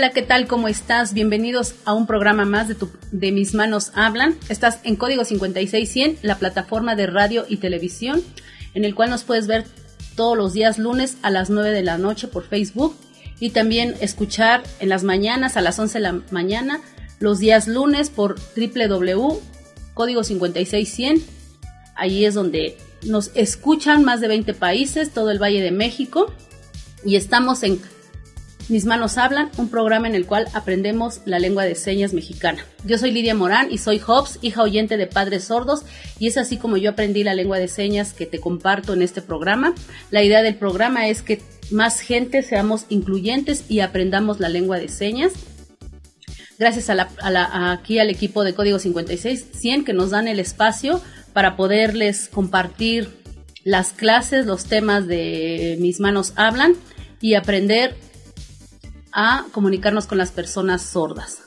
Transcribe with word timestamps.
Hola, 0.00 0.12
¿qué 0.12 0.22
tal? 0.22 0.46
¿Cómo 0.46 0.66
estás? 0.66 1.12
Bienvenidos 1.12 1.74
a 1.84 1.92
un 1.92 2.06
programa 2.06 2.46
más 2.46 2.68
de, 2.68 2.74
tu, 2.74 2.88
de 3.12 3.32
Mis 3.32 3.52
Manos 3.52 3.92
Hablan. 3.94 4.34
Estás 4.48 4.78
en 4.84 4.96
Código 4.96 5.26
5600, 5.26 6.24
la 6.24 6.38
plataforma 6.38 6.96
de 6.96 7.06
radio 7.06 7.44
y 7.46 7.58
televisión, 7.58 8.22
en 8.72 8.86
el 8.86 8.94
cual 8.94 9.10
nos 9.10 9.24
puedes 9.24 9.46
ver 9.46 9.66
todos 10.16 10.38
los 10.38 10.54
días 10.54 10.78
lunes 10.78 11.18
a 11.20 11.28
las 11.28 11.50
9 11.50 11.70
de 11.72 11.82
la 11.82 11.98
noche 11.98 12.28
por 12.28 12.48
Facebook 12.48 12.96
y 13.40 13.50
también 13.50 13.94
escuchar 14.00 14.62
en 14.78 14.88
las 14.88 15.04
mañanas 15.04 15.58
a 15.58 15.60
las 15.60 15.78
11 15.78 15.98
de 15.98 16.02
la 16.02 16.20
mañana, 16.30 16.80
los 17.18 17.38
días 17.38 17.68
lunes 17.68 18.08
por 18.08 18.36
www.código 18.56 20.24
5600. 20.24 21.28
Ahí 21.94 22.24
es 22.24 22.32
donde 22.32 22.78
nos 23.02 23.32
escuchan 23.34 24.02
más 24.02 24.22
de 24.22 24.28
20 24.28 24.54
países, 24.54 25.10
todo 25.10 25.30
el 25.30 25.38
Valle 25.38 25.60
de 25.60 25.72
México 25.72 26.32
y 27.04 27.16
estamos 27.16 27.62
en 27.62 27.80
mis 28.70 28.84
manos 28.84 29.18
hablan, 29.18 29.50
un 29.56 29.68
programa 29.68 30.06
en 30.06 30.14
el 30.14 30.26
cual 30.26 30.46
aprendemos 30.54 31.20
la 31.24 31.38
lengua 31.38 31.64
de 31.64 31.74
señas 31.74 32.14
mexicana. 32.14 32.64
Yo 32.84 32.98
soy 32.98 33.10
Lidia 33.10 33.34
Morán 33.34 33.70
y 33.70 33.78
soy 33.78 33.98
Hobbs, 33.98 34.38
hija 34.42 34.62
oyente 34.62 34.96
de 34.96 35.08
padres 35.08 35.44
sordos, 35.44 35.82
y 36.18 36.28
es 36.28 36.36
así 36.36 36.56
como 36.56 36.76
yo 36.76 36.90
aprendí 36.90 37.24
la 37.24 37.34
lengua 37.34 37.58
de 37.58 37.68
señas 37.68 38.12
que 38.12 38.26
te 38.26 38.38
comparto 38.38 38.92
en 38.92 39.02
este 39.02 39.22
programa. 39.22 39.74
La 40.10 40.22
idea 40.22 40.42
del 40.42 40.54
programa 40.54 41.08
es 41.08 41.22
que 41.22 41.42
más 41.70 42.00
gente 42.00 42.42
seamos 42.42 42.86
incluyentes 42.88 43.64
y 43.68 43.80
aprendamos 43.80 44.38
la 44.38 44.48
lengua 44.48 44.78
de 44.78 44.88
señas. 44.88 45.32
Gracias 46.58 46.90
aquí 46.90 47.98
al 47.98 48.10
equipo 48.10 48.44
de 48.44 48.54
Código 48.54 48.78
56-100 48.78 49.84
que 49.84 49.92
nos 49.92 50.10
dan 50.10 50.28
el 50.28 50.38
espacio 50.38 51.00
para 51.32 51.56
poderles 51.56 52.28
compartir 52.28 53.08
las 53.64 53.92
clases, 53.92 54.46
los 54.46 54.66
temas 54.66 55.06
de 55.06 55.76
mis 55.80 56.00
manos 56.00 56.32
hablan 56.36 56.74
y 57.20 57.34
aprender 57.34 57.94
a 59.12 59.46
comunicarnos 59.52 60.06
con 60.06 60.18
las 60.18 60.32
personas 60.32 60.82
sordas. 60.82 61.42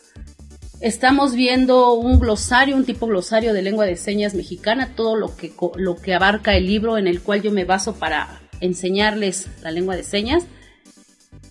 Estamos 0.81 1.33
viendo 1.33 1.94
un 1.94 2.20
glosario, 2.20 2.75
un 2.75 2.83
tipo 2.83 3.08
glosario 3.08 3.53
de 3.53 3.61
lengua 3.61 3.86
de 3.86 3.95
señas 3.95 4.33
mexicana, 4.33 4.95
todo 4.95 5.16
lo 5.16 5.36
que, 5.36 5.53
lo 5.78 5.95
que 5.95 6.14
abarca 6.14 6.58
el 6.58 6.66
libro 6.66 6.97
en 6.97 7.08
el 7.08 7.22
cual 7.22 7.42
yo 7.42 7.52
me 7.52 7.64
baso 7.64 7.95
para 7.95 8.42
enseñarles 8.59 9.47
la 9.61 9.72
lengua 9.72 9.95
de 9.95 10.03
señas. 10.03 10.44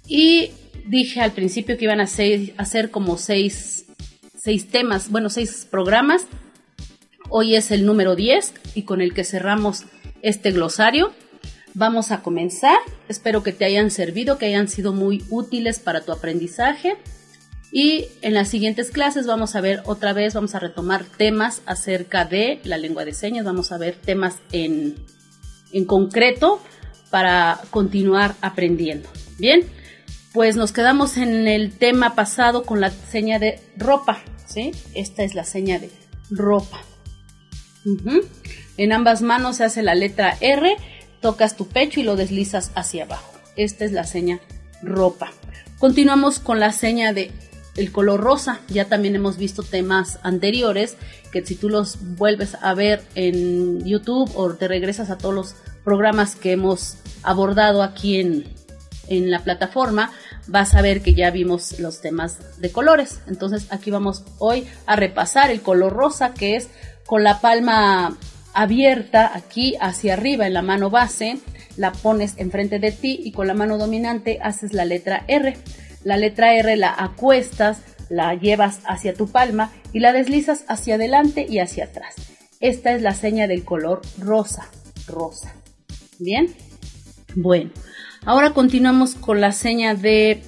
Y 0.07 0.51
dije 0.87 1.21
al 1.21 1.33
principio 1.33 1.79
que 1.79 1.85
iban 1.85 2.01
a, 2.01 2.05
hacer 2.05 2.91
como 2.91 3.17
seis, 3.17 3.87
seis 4.37 4.69
temas, 4.69 5.11
bueno, 5.11 5.31
seis 5.31 5.67
programas. 5.71 6.27
Hoy 7.31 7.57
es 7.57 7.71
el 7.71 7.87
número 7.87 8.17
10 8.17 8.53
y 8.75 8.83
con 8.83 9.01
el 9.01 9.15
que 9.15 9.25
cerramos 9.25 9.85
este 10.21 10.51
glosario. 10.51 11.13
Vamos 11.75 12.11
a 12.11 12.23
comenzar. 12.23 12.77
Espero 13.09 13.43
que 13.43 13.53
te 13.53 13.65
hayan 13.65 13.91
servido, 13.91 14.39
que 14.39 14.47
hayan 14.47 14.69
sido 14.69 14.93
muy 14.93 15.25
útiles 15.31 15.79
para 15.79 16.03
tu 16.03 16.13
aprendizaje. 16.13 16.97
Y 17.71 18.09
en 18.21 18.35
las 18.35 18.49
siguientes 18.49 18.91
clases 18.91 19.27
vamos 19.27 19.57
a 19.57 19.63
ver 19.63 19.83
otra 19.87 20.13
vez, 20.13 20.35
vamos 20.35 20.55
a 20.55 20.59
retomar 20.59 21.05
temas 21.05 21.63
acerca 21.65 22.27
de 22.27 22.61
la 22.65 22.77
lengua 22.77 23.07
de 23.07 23.15
señas, 23.15 23.47
vamos 23.47 23.73
a 23.73 23.79
ver 23.79 23.97
temas 23.97 24.37
en, 24.53 24.97
en 25.73 25.87
concreto 25.87 26.61
para 27.11 27.59
continuar 27.71 28.35
aprendiendo. 28.43 29.09
Bien, 29.39 29.65
pues 30.35 30.57
nos 30.57 30.73
quedamos 30.73 31.17
en 31.17 31.49
el 31.49 31.73
tema 31.73 32.15
pasado 32.15 32.65
con 32.65 32.83
la 32.83 32.91
seña 32.91 33.39
de 33.39 33.59
ropa, 33.79 34.21
¿sí? 34.47 34.73
Esta 34.95 35.23
es 35.23 35.35
la 35.35 35.45
seña 35.45 35.79
de 35.79 35.91
ropa. 36.31 36.79
En 38.77 38.93
ambas 38.93 39.23
manos 39.23 39.57
se 39.57 39.65
hace 39.65 39.83
la 39.83 39.95
letra 39.95 40.37
R 40.41 40.77
tocas 41.23 41.57
tu 41.57 41.67
pecho 41.67 42.01
y 42.01 42.03
lo 42.03 42.17
deslizas 42.17 42.71
hacia 42.75 43.05
abajo. 43.05 43.33
Esta 43.57 43.87
es 43.87 43.93
la 43.93 44.05
seña 44.05 44.41
ropa. 44.83 45.33
Continuamos 45.79 46.39
con 46.39 46.61
la 46.61 46.73
seña 46.73 47.15
de 47.15 47.31
el 47.77 47.91
color 47.91 48.21
rosa. 48.21 48.61
Ya 48.69 48.87
también 48.87 49.17
hemos 49.17 49.39
visto 49.39 49.63
temas 49.63 50.19
anteriores 50.23 50.97
que 51.31 51.45
si 51.45 51.55
tú 51.55 51.71
los 51.71 52.17
vuelves 52.17 52.57
a 52.61 52.75
ver 52.75 53.03
en 53.15 53.85
YouTube 53.85 54.31
o 54.35 54.53
te 54.55 54.69
regresas 54.69 55.11
a 55.11 55.17
todos 55.17 55.35
los 55.35 55.55
programas 55.85 56.37
que 56.37 56.53
hemos 56.53 56.99
abordado 57.23 57.83
aquí 57.83 58.21
en, 58.21 58.45
en 59.09 59.31
la 59.31 59.41
plataforma, 59.41 60.13
vas 60.47 60.75
a 60.75 60.83
ver 60.83 61.03
que 61.03 61.15
ya 61.15 61.31
vimos 61.31 61.79
los 61.81 62.01
temas 62.01 62.61
de 62.61 62.71
colores. 62.71 63.21
Entonces 63.27 63.67
aquí 63.71 63.91
vamos 63.91 64.25
hoy 64.39 64.67
a 64.87 64.97
repasar 64.97 65.51
el 65.51 65.63
color 65.63 65.93
rosa 65.93 66.35
que 66.35 66.57
es 66.57 66.69
con 67.07 67.25
la 67.25 67.41
palma 67.41 68.17
abierta 68.55 69.33
aquí 69.35 69.77
hacia 69.81 70.15
arriba 70.15 70.47
en 70.47 70.55
la 70.55 70.63
mano 70.63 70.91
base, 70.91 71.39
la 71.77 71.93
pones 71.93 72.35
enfrente 72.37 72.79
de 72.79 72.93
ti 72.93 73.21
y 73.23 73.33
con 73.33 73.47
la 73.47 73.55
mano 73.55 73.79
dominante 73.79 74.39
haces 74.43 74.73
la 74.73 74.85
letra 74.85 75.25
R. 75.29 75.57
La 76.05 76.17
letra 76.17 76.55
R 76.55 76.77
la 76.77 76.95
acuestas, 76.97 77.79
la 78.09 78.35
llevas 78.35 78.81
hacia 78.87 79.15
tu 79.15 79.29
palma 79.29 79.73
y 79.93 80.01
la 80.01 80.13
deslizas 80.13 80.65
hacia 80.69 80.97
adelante 80.97 81.47
y 81.49 81.61
hacia 81.61 81.85
atrás. 81.85 82.15
Esta 82.61 82.93
es 82.93 83.03
la 83.03 83.15
seña 83.15 83.47
del 83.47 83.65
color 83.65 84.03
rosa, 84.19 84.69
rosa. 85.07 85.55
¿Bien? 86.19 86.55
Bueno, 87.35 87.71
ahora 88.25 88.51
continuamos 88.51 89.15
con 89.15 89.41
la 89.41 89.53
seña 89.53 89.95
de 89.95 90.43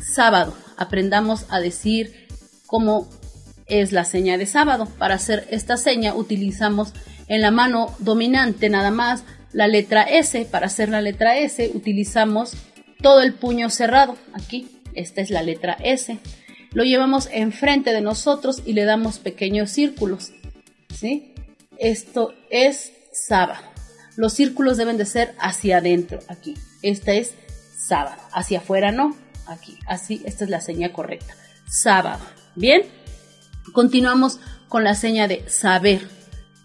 sábado. 0.00 0.54
Aprendamos 0.76 1.46
a 1.48 1.60
decir 1.60 2.28
cómo 2.66 3.08
es 3.66 3.92
la 3.92 4.04
seña 4.04 4.38
de 4.38 4.46
sábado. 4.46 4.86
Para 4.98 5.14
hacer 5.14 5.46
esta 5.50 5.76
seña 5.76 6.14
utilizamos 6.14 6.92
en 7.28 7.42
la 7.42 7.50
mano 7.50 7.94
dominante 7.98 8.68
nada 8.68 8.90
más 8.90 9.24
la 9.52 9.66
letra 9.66 10.02
S. 10.02 10.44
Para 10.50 10.66
hacer 10.66 10.88
la 10.88 11.00
letra 11.00 11.38
S 11.38 11.70
utilizamos 11.74 12.54
todo 13.02 13.22
el 13.22 13.34
puño 13.34 13.70
cerrado. 13.70 14.16
Aquí, 14.32 14.80
esta 14.94 15.20
es 15.20 15.30
la 15.30 15.42
letra 15.42 15.76
S. 15.80 16.18
Lo 16.72 16.84
llevamos 16.84 17.28
enfrente 17.32 17.92
de 17.92 18.00
nosotros 18.00 18.62
y 18.64 18.72
le 18.72 18.84
damos 18.84 19.18
pequeños 19.18 19.70
círculos. 19.70 20.32
¿sí? 20.94 21.34
Esto 21.78 22.34
es 22.50 22.92
sábado. 23.12 23.62
Los 24.16 24.32
círculos 24.32 24.76
deben 24.76 24.96
de 24.96 25.06
ser 25.06 25.34
hacia 25.38 25.78
adentro, 25.78 26.18
aquí. 26.28 26.54
Esta 26.82 27.12
es 27.12 27.34
sábado. 27.76 28.20
Hacia 28.32 28.58
afuera 28.58 28.90
no, 28.90 29.16
aquí. 29.46 29.78
Así, 29.86 30.20
esta 30.24 30.44
es 30.44 30.50
la 30.50 30.60
seña 30.60 30.92
correcta. 30.92 31.34
Sábado. 31.68 32.24
Bien. 32.56 32.82
Continuamos 33.72 34.40
con 34.68 34.82
la 34.82 34.94
seña 34.94 35.28
de 35.28 35.48
saber 35.48 36.17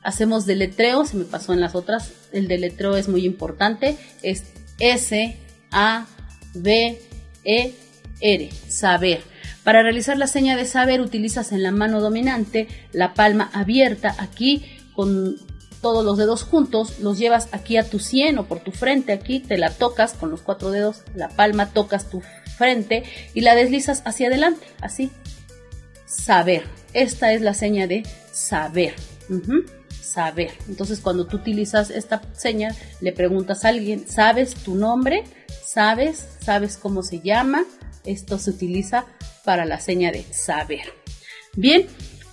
hacemos 0.04 0.46
deletreo, 0.46 1.06
se 1.06 1.18
me 1.18 1.26
pasó 1.26 1.54
en 1.54 1.62
las 1.62 1.76
otras, 1.76 2.12
el 2.32 2.48
deletreo 2.48 2.96
es 2.96 3.08
muy 3.08 3.26
importante, 3.26 3.98
es 4.22 4.44
S, 4.80 5.38
A, 5.72 6.06
B, 6.54 7.00
E, 7.44 7.74
R, 8.20 8.50
saber. 8.68 9.22
Para 9.64 9.82
realizar 9.82 10.18
la 10.18 10.28
seña 10.28 10.56
de 10.56 10.66
saber 10.66 11.02
utilizas 11.02 11.52
en 11.52 11.64
la 11.64 11.72
mano 11.72 12.02
dominante 12.02 12.68
la 12.92 13.14
palma 13.14 13.50
abierta. 13.54 14.16
Aquí 14.20 14.66
con 14.94 15.38
todos 15.82 16.06
los 16.06 16.18
dedos 16.18 16.44
juntos, 16.44 17.00
los 17.00 17.18
llevas 17.18 17.50
aquí 17.52 17.78
a 17.78 17.90
tu 17.90 18.00
sien 18.00 18.38
o 18.38 18.46
por 18.46 18.60
tu 18.60 18.72
frente, 18.72 19.12
aquí 19.12 19.40
te 19.40 19.58
la 19.58 19.70
tocas 19.70 20.14
con 20.14 20.32
los 20.32 20.42
cuatro 20.42 20.72
dedos, 20.72 21.02
la 21.14 21.30
palma 21.30 21.72
tocas 21.72 22.10
tu 22.10 22.22
frente 22.58 23.04
y 23.34 23.42
la 23.42 23.56
deslizas 23.56 24.02
hacia 24.06 24.28
adelante, 24.28 24.66
así. 24.82 25.12
Saber. 26.06 26.64
Esta 26.94 27.34
es 27.34 27.42
la 27.42 27.54
seña 27.54 27.88
de 27.88 28.04
saber 28.32 28.94
saber. 30.14 30.52
Entonces, 30.68 31.00
cuando 31.00 31.26
tú 31.26 31.38
utilizas 31.38 31.90
esta 31.90 32.22
seña, 32.34 32.76
le 33.02 33.12
preguntas 33.12 33.66
a 33.66 33.70
alguien, 33.70 34.08
¿sabes 34.08 34.56
tu 34.56 34.76
nombre? 34.76 35.24
¿Sabes? 35.66 36.28
¿Sabes 36.40 36.78
cómo 36.78 37.04
se 37.04 37.20
llama? 37.20 37.66
Esto 38.06 38.38
se 38.38 38.52
utiliza 38.52 39.06
para 39.44 39.66
la 39.66 39.80
seña 39.80 40.12
de 40.12 40.24
saber. 40.32 40.94
Bien, 41.56 41.88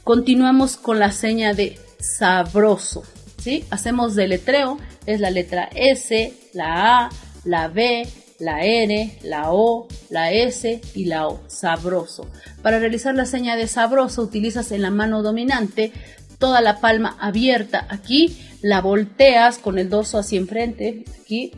continuamos 0.05 0.77
con 0.77 0.99
la 0.99 1.13
seña 1.13 1.55
de 1.55 1.79
sabroso. 1.99 3.03
¿sí? 3.39 3.65
Hacemos 3.71 4.15
deletreo, 4.15 4.79
es 5.07 5.21
la 5.21 5.31
letra 5.31 5.69
S, 5.75 6.35
la 6.53 7.05
A, 7.05 7.11
la 7.45 7.69
B, 7.69 8.07
la 8.39 8.65
R, 8.65 9.19
la 9.23 9.53
O, 9.53 9.87
la 10.09 10.33
S 10.33 10.81
y 10.95 11.05
la 11.05 11.29
O, 11.29 11.41
sabroso. 11.49 12.29
Para 12.63 12.79
realizar 12.79 13.15
la 13.15 13.27
seña 13.27 13.57
de 13.57 13.69
sabroso 13.69 14.23
utilizas 14.23 14.73
en 14.73 14.83
la 14.83 14.91
mano 14.91 15.23
dominante 15.23 15.93
toda 16.41 16.61
la 16.61 16.81
palma 16.81 17.17
abierta 17.21 17.87
aquí, 17.89 18.37
la 18.63 18.81
volteas 18.81 19.59
con 19.59 19.79
el 19.79 19.89
dorso 19.89 20.19
hacia 20.19 20.41
enfrente, 20.41 21.05
aquí, 21.21 21.53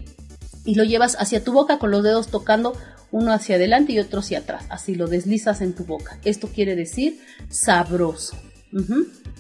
y 0.67 0.75
lo 0.75 0.84
llevas 0.84 1.17
hacia 1.19 1.43
tu 1.43 1.52
boca 1.52 1.79
con 1.79 1.90
los 1.90 2.02
dedos 2.02 2.29
tocando 2.29 2.75
uno 3.11 3.32
hacia 3.32 3.56
adelante 3.56 3.93
y 3.93 3.99
otro 3.99 4.20
hacia 4.20 4.40
atrás. 4.40 4.64
Así 4.69 4.94
lo 4.94 5.06
deslizas 5.06 5.61
en 5.61 5.75
tu 5.75 5.84
boca. 5.84 6.19
Esto 6.25 6.49
quiere 6.49 6.76
decir 6.76 7.20
sabroso. 7.49 8.37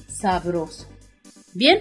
Sabroso. 0.08 0.88
Bien. 1.54 1.80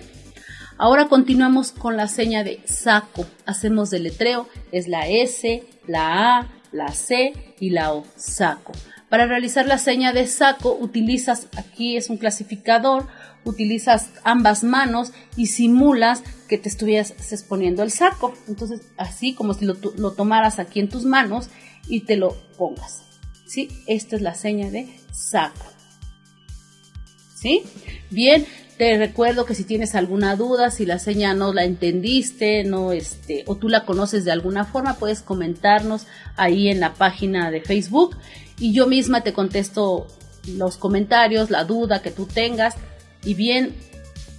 Ahora 0.78 1.08
continuamos 1.08 1.72
con 1.72 1.98
la 1.98 2.08
seña 2.08 2.44
de 2.44 2.62
saco. 2.66 3.26
Hacemos 3.46 3.90
deletreo. 3.90 4.48
Es 4.72 4.88
la 4.88 5.08
S, 5.08 5.64
la 5.86 6.40
A, 6.40 6.48
la 6.72 6.90
C 6.94 7.56
y 7.60 7.72
la 7.72 7.94
O. 7.94 8.06
Saco. 8.16 8.72
Para 9.10 9.26
realizar 9.26 9.68
la 9.68 9.78
seña 9.78 10.14
de 10.14 10.26
saco 10.26 10.74
utilizas, 10.74 11.48
aquí 11.58 11.98
es 11.98 12.10
un 12.10 12.16
clasificador, 12.16 13.08
utilizas 13.44 14.10
ambas 14.24 14.64
manos 14.64 15.12
y 15.36 15.48
simulas 15.48 16.24
que 16.48 16.58
te 16.58 16.70
estuvieras 16.70 17.14
exponiendo 17.32 17.84
el 17.84 17.92
saco. 17.92 18.34
Entonces, 18.48 18.82
así 18.98 19.34
como 19.34 19.54
si 19.54 19.66
lo, 19.66 19.76
tomaras 19.76 20.60
aquí 20.60 20.80
en 20.80 20.90
tus 20.90 21.06
manos 21.06 21.50
y 21.88 22.02
te 22.02 22.16
lo 22.16 22.36
pongas. 22.58 23.04
¿sí? 23.46 23.70
Esta 23.88 24.16
es 24.16 24.22
la 24.22 24.36
seña 24.36 24.70
de 24.70 25.00
saco. 25.12 25.66
¿Sí? 27.36 27.64
Bien, 28.10 28.46
te 28.78 28.98
recuerdo 28.98 29.46
que 29.46 29.56
si 29.56 29.64
tienes 29.64 29.96
alguna 29.96 30.36
duda, 30.36 30.72
si 30.72 30.86
la 30.86 31.00
seña 31.00 31.34
no 31.34 31.54
la 31.54 31.64
entendiste, 31.66 32.64
no 32.64 32.92
este, 32.92 33.44
o 33.48 33.56
tú 33.56 33.70
la 33.70 33.86
conoces 33.86 34.26
de 34.26 34.32
alguna 34.32 34.66
forma, 34.66 34.96
puedes 34.96 35.22
comentarnos 35.22 36.08
ahí 36.36 36.68
en 36.68 36.80
la 36.80 36.94
página 36.94 37.52
de 37.52 37.62
Facebook 37.62 38.18
y 38.60 38.74
yo 38.74 38.88
misma 38.88 39.22
te 39.22 39.34
contesto 39.34 40.08
los 40.48 40.78
comentarios, 40.78 41.50
la 41.50 41.64
duda 41.64 42.02
que 42.02 42.12
tú 42.12 42.26
tengas 42.26 42.76
y 43.24 43.34
bien, 43.34 43.76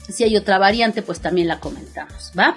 si 0.08 0.24
hay 0.24 0.36
otra 0.36 0.58
variante, 0.58 1.02
pues 1.02 1.20
también 1.20 1.48
la 1.48 1.60
comentamos, 1.60 2.32
¿va? 2.38 2.54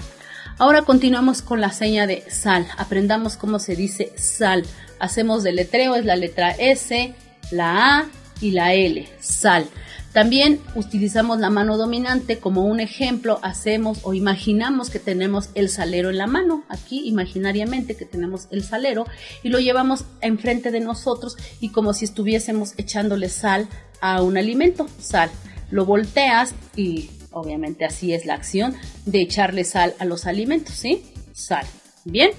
Ahora 0.58 0.84
continuamos 0.84 1.42
con 1.42 1.60
la 1.60 1.72
seña 1.72 2.08
de 2.08 2.24
sal. 2.30 2.66
Aprendamos 2.78 3.36
cómo 3.36 3.60
se 3.60 3.76
dice 3.76 4.14
sal. 4.18 4.64
Hacemos 5.00 5.44
letreo, 5.44 5.96
es 5.96 6.06
la 6.06 6.16
letra 6.16 6.52
S, 6.52 7.14
la 7.52 8.00
A 8.00 8.06
y 8.40 8.52
la 8.52 8.74
L, 8.74 9.08
sal. 9.20 9.68
También 10.14 10.62
utilizamos 10.76 11.40
la 11.40 11.50
mano 11.50 11.76
dominante 11.76 12.38
como 12.40 12.64
un 12.64 12.80
ejemplo, 12.80 13.38
hacemos 13.42 14.00
o 14.04 14.14
imaginamos 14.14 14.90
que 14.90 15.00
tenemos 15.00 15.50
el 15.56 15.68
salero 15.68 16.10
en 16.10 16.18
la 16.18 16.26
mano, 16.26 16.64
aquí 16.70 17.06
imaginariamente 17.06 17.98
que 17.98 18.06
tenemos 18.06 18.48
el 18.50 18.64
salero 18.64 19.06
y 19.44 19.50
lo 19.50 19.60
llevamos 19.60 20.06
enfrente 20.22 20.72
de 20.72 20.80
nosotros 20.80 21.36
y 21.60 21.68
como 21.68 21.94
si 21.94 22.06
estuviésemos 22.06 22.76
echándole 22.78 23.28
sal 23.28 23.68
a 24.00 24.22
un 24.22 24.38
alimento, 24.38 24.88
sal. 25.02 25.30
Lo 25.72 25.86
volteas 25.86 26.56
y 26.76 27.10
obviamente 27.32 27.86
así 27.86 28.14
es 28.14 28.26
la 28.26 28.36
acción 28.36 28.76
de 29.06 29.22
echarle 29.22 29.64
sal 29.64 29.94
a 30.00 30.06
los 30.06 30.26
alimentos, 30.26 30.76
¿sí? 30.76 31.04
Sal. 31.34 31.66
Bien, 32.06 32.32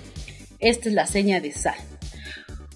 esta 0.59 0.89
es 0.89 0.95
la 0.95 1.07
seña 1.07 1.41
de 1.41 1.53
sal. 1.53 1.77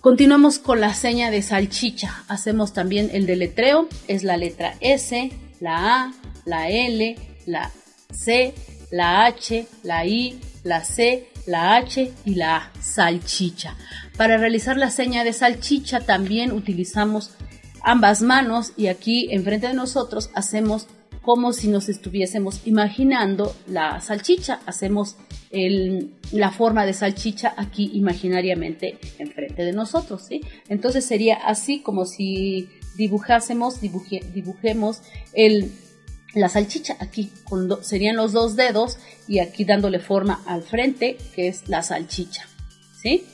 Continuamos 0.01 0.59
con 0.59 0.81
la 0.81 0.95
seña 0.95 1.31
de 1.31 1.43
salchicha. 1.43 2.25
Hacemos 2.27 2.73
también 2.73 3.11
el 3.13 3.27
deletreo. 3.27 3.87
Es 4.09 4.25
la 4.25 4.39
letra 4.39 4.75
S, 4.81 5.31
la 5.61 6.05
A, 6.05 6.15
la 6.47 6.71
L, 6.71 7.17
la 7.45 7.71
C, 8.11 8.55
la 8.91 9.27
H, 9.27 9.67
la 9.83 10.07
I, 10.07 10.41
la 10.65 10.85
C, 10.85 11.29
la 11.47 11.77
H 11.77 12.13
y 12.25 12.35
la 12.35 12.57
A. 12.57 12.73
Salchicha. 12.81 13.77
Para 14.17 14.39
realizar 14.39 14.77
la 14.77 14.91
seña 14.91 15.23
de 15.23 15.33
salchicha 15.33 16.01
también 16.01 16.53
utilizamos 16.53 17.33
ambas 17.83 18.23
manos 18.23 18.73
y 18.77 18.89
aquí 18.89 19.29
enfrente 19.31 19.69
de 19.69 19.75
nosotros 19.75 20.31
hacemos 20.35 20.87
como 21.23 21.53
si 21.53 21.69
nos 21.69 21.89
estuviésemos 21.89 22.67
imaginando 22.67 23.55
la 23.67 24.01
salchicha. 24.01 24.61
Hacemos 24.67 25.17
la 26.33 26.51
forma 26.51 26.87
de 26.87 26.93
salchicha 26.93 27.55
aquí 27.57 27.91
imaginariamente 27.95 28.99
enfrente 29.19 29.65
de 29.65 29.73
nosotros. 29.73 30.23
¿sí? 30.27 30.41
Entonces 30.69 31.05
sería 31.05 31.37
así 31.37 31.81
como 31.81 32.05
si 32.07 32.69
dibujásemos, 32.97 33.81
dibujemos 33.81 35.03
el, 35.33 35.73
la 36.35 36.49
salchicha 36.49 36.97
aquí, 37.01 37.31
serían 37.83 38.17
los 38.17 38.33
dos 38.33 38.57
dedos 38.57 38.99
y 39.29 39.41
aquí 39.41 39.65
dándole 39.65 39.99
forma 39.99 40.43
al 40.47 40.63
frente, 40.63 41.17
que 41.35 41.49
es 41.49 41.69
la 41.69 41.83
salchicha. 41.83 42.47
¿Sí? 43.01 43.25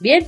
Bien. 0.00 0.26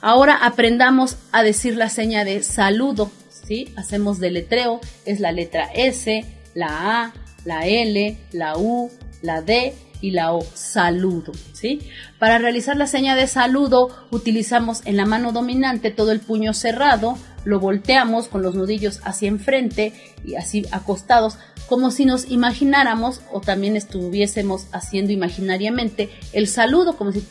Ahora 0.00 0.36
aprendamos 0.36 1.16
a 1.32 1.42
decir 1.42 1.76
la 1.76 1.88
seña 1.88 2.24
de 2.24 2.42
saludo. 2.42 3.10
¿Sí? 3.46 3.72
Hacemos 3.76 4.18
deletreo, 4.18 4.80
es 5.04 5.20
la 5.20 5.30
letra 5.30 5.70
S, 5.72 6.24
la 6.54 7.02
A, 7.02 7.12
la 7.44 7.64
L, 7.66 8.18
la 8.32 8.56
U, 8.56 8.90
la 9.22 9.40
D 9.40 9.72
y 10.00 10.10
la 10.10 10.32
O, 10.32 10.44
saludo, 10.54 11.32
¿sí? 11.52 11.80
Para 12.18 12.38
realizar 12.38 12.76
la 12.76 12.86
seña 12.86 13.14
de 13.14 13.26
saludo 13.26 13.88
utilizamos 14.10 14.82
en 14.84 14.96
la 14.96 15.06
mano 15.06 15.32
dominante 15.32 15.90
todo 15.90 16.12
el 16.12 16.20
puño 16.20 16.54
cerrado, 16.54 17.16
lo 17.46 17.60
volteamos 17.60 18.26
con 18.26 18.42
los 18.42 18.54
nudillos 18.54 19.00
hacia 19.04 19.28
enfrente 19.28 19.92
y 20.24 20.34
así 20.34 20.66
acostados, 20.72 21.38
como 21.68 21.92
si 21.92 22.04
nos 22.04 22.28
imagináramos 22.28 23.22
o 23.32 23.40
también 23.40 23.76
estuviésemos 23.76 24.66
haciendo 24.72 25.12
imaginariamente 25.12 26.10
el 26.32 26.48
saludo, 26.48 26.96
como 26.96 27.12
si 27.12 27.24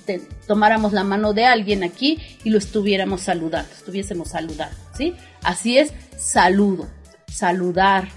tomáramos 0.48 0.94
la 0.94 1.04
mano 1.04 1.34
de 1.34 1.46
alguien 1.46 1.84
aquí 1.84 2.18
y 2.46 2.50
lo 2.50 2.58
estuviéramos 2.58 3.22
saludando, 3.22 3.70
estuviésemos 3.74 4.30
saludando, 4.30 4.78
¿sí? 4.98 5.14
Así 5.44 5.78
es, 5.78 5.94
saludo 6.18 6.88
saludar. 7.30 8.08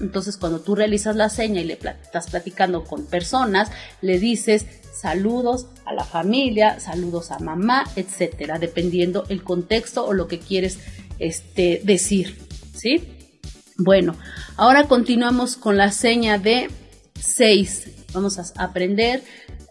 Entonces, 0.00 0.36
cuando 0.36 0.60
tú 0.60 0.76
realizas 0.76 1.16
la 1.16 1.28
seña 1.28 1.60
y 1.60 1.64
le 1.64 1.72
estás 1.72 2.30
platicando 2.30 2.84
con 2.84 3.06
personas, 3.06 3.72
le 4.00 4.20
dices 4.20 4.66
saludos 4.94 5.66
a 5.84 5.92
la 5.92 6.04
familia, 6.04 6.78
saludos 6.78 7.32
a 7.32 7.38
mamá, 7.40 7.84
etcétera, 7.96 8.58
dependiendo 8.58 9.24
el 9.28 9.42
contexto 9.42 10.06
o 10.06 10.12
lo 10.12 10.28
que 10.28 10.38
quieres 10.38 10.78
este, 11.18 11.80
decir. 11.84 12.38
¿Sí? 12.74 13.04
Bueno, 13.76 14.16
ahora 14.56 14.84
continuamos 14.84 15.56
con 15.56 15.76
la 15.76 15.92
seña 15.92 16.38
de 16.38 16.68
6. 17.20 17.88
Vamos 18.12 18.38
a 18.38 18.62
aprender 18.62 19.22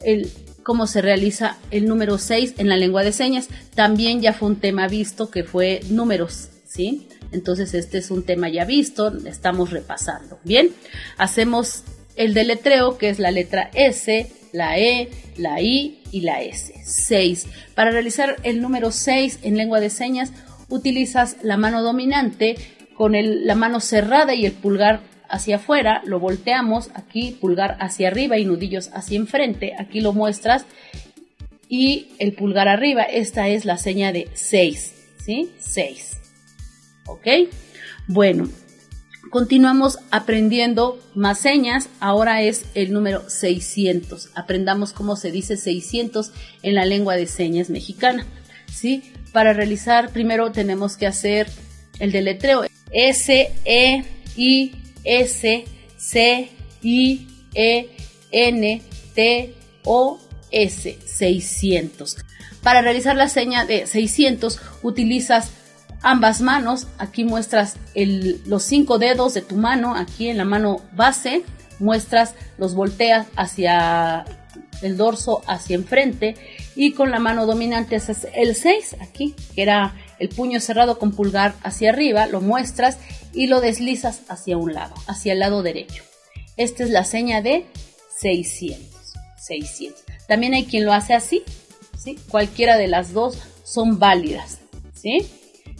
el, 0.01 0.31
cómo 0.63 0.87
se 0.87 1.01
realiza 1.01 1.57
el 1.69 1.87
número 1.87 2.17
6 2.17 2.55
en 2.57 2.69
la 2.69 2.77
lengua 2.77 3.03
de 3.03 3.11
señas. 3.11 3.47
También 3.75 4.21
ya 4.21 4.33
fue 4.33 4.49
un 4.49 4.57
tema 4.57 4.87
visto 4.87 5.29
que 5.29 5.43
fue 5.43 5.81
números, 5.89 6.49
¿sí? 6.65 7.07
Entonces 7.31 7.73
este 7.73 7.97
es 7.97 8.11
un 8.11 8.23
tema 8.23 8.49
ya 8.49 8.65
visto, 8.65 9.15
estamos 9.25 9.69
repasando. 9.71 10.39
Bien, 10.43 10.71
hacemos 11.17 11.83
el 12.15 12.33
deletreo 12.33 12.97
que 12.97 13.09
es 13.09 13.19
la 13.19 13.31
letra 13.31 13.69
S, 13.73 14.31
la 14.51 14.77
E, 14.77 15.09
la 15.37 15.61
I 15.61 16.01
y 16.11 16.21
la 16.21 16.41
S. 16.41 16.73
6. 16.83 17.47
Para 17.73 17.91
realizar 17.91 18.35
el 18.43 18.61
número 18.61 18.91
6 18.91 19.39
en 19.43 19.57
lengua 19.57 19.79
de 19.79 19.89
señas 19.89 20.31
utilizas 20.71 21.37
la 21.43 21.57
mano 21.57 21.83
dominante 21.83 22.55
con 22.95 23.13
la 23.15 23.55
mano 23.55 23.79
cerrada 23.79 24.33
y 24.33 24.45
el 24.45 24.53
pulgar 24.53 25.01
hacia 25.29 25.57
afuera, 25.57 26.01
lo 26.05 26.19
volteamos 26.19 26.89
aquí, 26.93 27.37
pulgar 27.39 27.77
hacia 27.79 28.09
arriba 28.09 28.37
y 28.37 28.45
nudillos 28.45 28.89
hacia 28.93 29.17
enfrente, 29.17 29.73
aquí 29.77 30.01
lo 30.01 30.13
muestras 30.13 30.65
y 31.69 32.09
el 32.19 32.33
pulgar 32.33 32.67
arriba, 32.67 33.03
esta 33.03 33.47
es 33.47 33.63
la 33.63 33.77
seña 33.77 34.11
de 34.11 34.27
6, 34.33 34.93
¿sí? 35.23 35.51
6. 35.57 36.17
¿Ok? 37.05 37.27
Bueno, 38.07 38.49
continuamos 39.29 39.99
aprendiendo 40.11 40.99
más 41.15 41.39
señas. 41.39 41.87
Ahora 42.01 42.41
es 42.41 42.65
el 42.75 42.91
número 42.91 43.29
600. 43.29 44.31
Aprendamos 44.35 44.91
cómo 44.91 45.15
se 45.15 45.31
dice 45.31 45.55
600 45.55 46.33
en 46.61 46.75
la 46.75 46.83
lengua 46.83 47.15
de 47.15 47.27
señas 47.27 47.69
mexicana. 47.69 48.25
¿Sí? 48.69 49.13
Para 49.31 49.53
realizar, 49.53 50.09
primero 50.09 50.51
tenemos 50.51 50.97
que 50.97 51.07
hacer 51.07 51.47
el 51.99 52.11
deletreo. 52.11 52.65
S, 52.91 53.51
E, 53.65 54.03
I, 54.35 54.75
S, 55.03 55.65
C, 55.97 56.49
I, 56.81 57.27
E, 57.53 57.89
N, 58.31 58.81
T, 59.13 59.55
O, 59.83 60.19
S. 60.51 60.97
600. 61.05 62.17
Para 62.61 62.81
realizar 62.81 63.15
la 63.15 63.29
seña 63.29 63.65
de 63.65 63.87
600 63.87 64.59
utilizas 64.83 65.51
ambas 66.01 66.41
manos. 66.41 66.87
Aquí 66.97 67.23
muestras 67.23 67.77
los 67.95 68.63
cinco 68.63 68.99
dedos 68.99 69.33
de 69.33 69.41
tu 69.41 69.55
mano, 69.55 69.95
aquí 69.95 70.29
en 70.29 70.37
la 70.37 70.45
mano 70.45 70.81
base, 70.93 71.43
muestras, 71.79 72.35
los 72.57 72.75
volteas 72.75 73.27
hacia 73.35 74.25
el 74.81 74.97
dorso, 74.97 75.41
hacia 75.47 75.75
enfrente, 75.75 76.35
y 76.81 76.93
con 76.93 77.11
la 77.11 77.19
mano 77.19 77.45
dominante 77.45 77.95
haces 77.95 78.27
el 78.33 78.55
6, 78.55 78.95
aquí, 79.01 79.35
que 79.53 79.61
era 79.61 79.93
el 80.17 80.29
puño 80.29 80.59
cerrado 80.59 80.97
con 80.97 81.11
pulgar 81.11 81.53
hacia 81.61 81.91
arriba, 81.91 82.25
lo 82.25 82.41
muestras 82.41 82.97
y 83.33 83.45
lo 83.45 83.61
deslizas 83.61 84.23
hacia 84.29 84.57
un 84.57 84.73
lado, 84.73 84.95
hacia 85.05 85.33
el 85.33 85.39
lado 85.41 85.61
derecho. 85.61 86.03
Esta 86.57 86.83
es 86.83 86.89
la 86.89 87.03
seña 87.03 87.43
de 87.43 87.67
600. 88.17 89.13
600. 89.37 90.01
También 90.27 90.55
hay 90.55 90.65
quien 90.65 90.85
lo 90.85 90.91
hace 90.91 91.13
así, 91.13 91.43
¿sí? 92.03 92.17
Cualquiera 92.29 92.77
de 92.77 92.87
las 92.87 93.13
dos 93.13 93.37
son 93.63 93.99
válidas, 93.99 94.57
¿sí? 94.95 95.19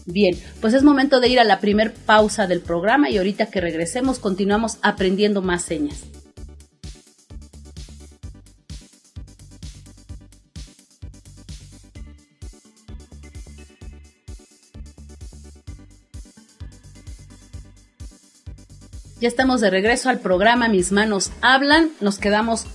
Bien, 0.06 0.40
pues 0.60 0.76
es 0.76 0.84
momento 0.84 1.20
de 1.20 1.30
ir 1.30 1.40
a 1.40 1.44
la 1.44 1.60
primer 1.60 1.96
pausa 1.96 2.46
del 2.46 2.62
programa 2.62 3.10
y 3.10 3.18
ahorita 3.18 3.48
que 3.48 3.60
regresemos 3.60 4.20
continuamos 4.20 4.78
aprendiendo 4.84 5.42
más 5.42 5.64
señas. 5.64 6.04
Ya 19.22 19.28
estamos 19.28 19.62
de 19.62 19.70
regreso 19.70 20.10
al 20.10 20.20
programa 20.20 20.68
Mis 20.68 20.92
manos 20.92 21.32
hablan. 21.44 21.92
Nos 22.02 22.18
quedamos 22.18 22.66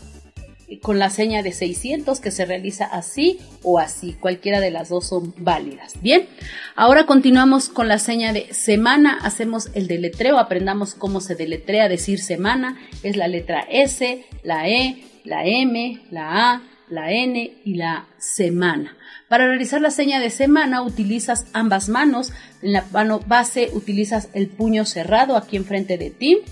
con 0.80 1.00
la 1.00 1.10
seña 1.10 1.42
de 1.42 1.50
600 1.50 2.20
que 2.20 2.30
se 2.30 2.44
realiza 2.44 2.84
así 2.84 3.40
o 3.64 3.80
así. 3.80 4.12
Cualquiera 4.12 4.60
de 4.60 4.70
las 4.70 4.88
dos 4.90 5.08
son 5.08 5.34
válidas. 5.38 6.00
Bien, 6.02 6.28
ahora 6.76 7.04
continuamos 7.04 7.68
con 7.68 7.88
la 7.88 7.98
seña 7.98 8.32
de 8.32 8.54
semana. 8.54 9.18
Hacemos 9.22 9.70
el 9.74 9.88
deletreo, 9.88 10.38
aprendamos 10.38 10.94
cómo 10.94 11.20
se 11.20 11.34
deletrea 11.34 11.88
decir 11.88 12.20
semana. 12.20 12.78
Es 13.02 13.16
la 13.16 13.26
letra 13.26 13.66
S, 13.68 14.24
la 14.44 14.68
E, 14.68 15.02
la 15.24 15.44
M, 15.46 16.00
la 16.12 16.52
A, 16.52 16.62
la 16.88 17.12
N 17.12 17.60
y 17.64 17.74
la 17.74 18.06
semana. 18.18 18.96
Para 19.28 19.46
realizar 19.46 19.80
la 19.80 19.90
seña 19.90 20.20
de 20.20 20.30
semana 20.30 20.82
utilizas 20.82 21.46
ambas 21.52 21.88
manos. 21.88 22.32
En 22.62 22.72
la 22.72 22.84
mano 22.92 23.20
base 23.26 23.70
utilizas 23.72 24.28
el 24.34 24.48
puño 24.48 24.84
cerrado 24.84 25.36
aquí 25.36 25.56
enfrente 25.56 25.98
de 25.98 26.10
ti 26.10 26.42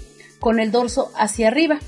con 0.44 0.60
el 0.60 0.70
dorso 0.70 1.10
hacia 1.16 1.48
arriba, 1.48 1.80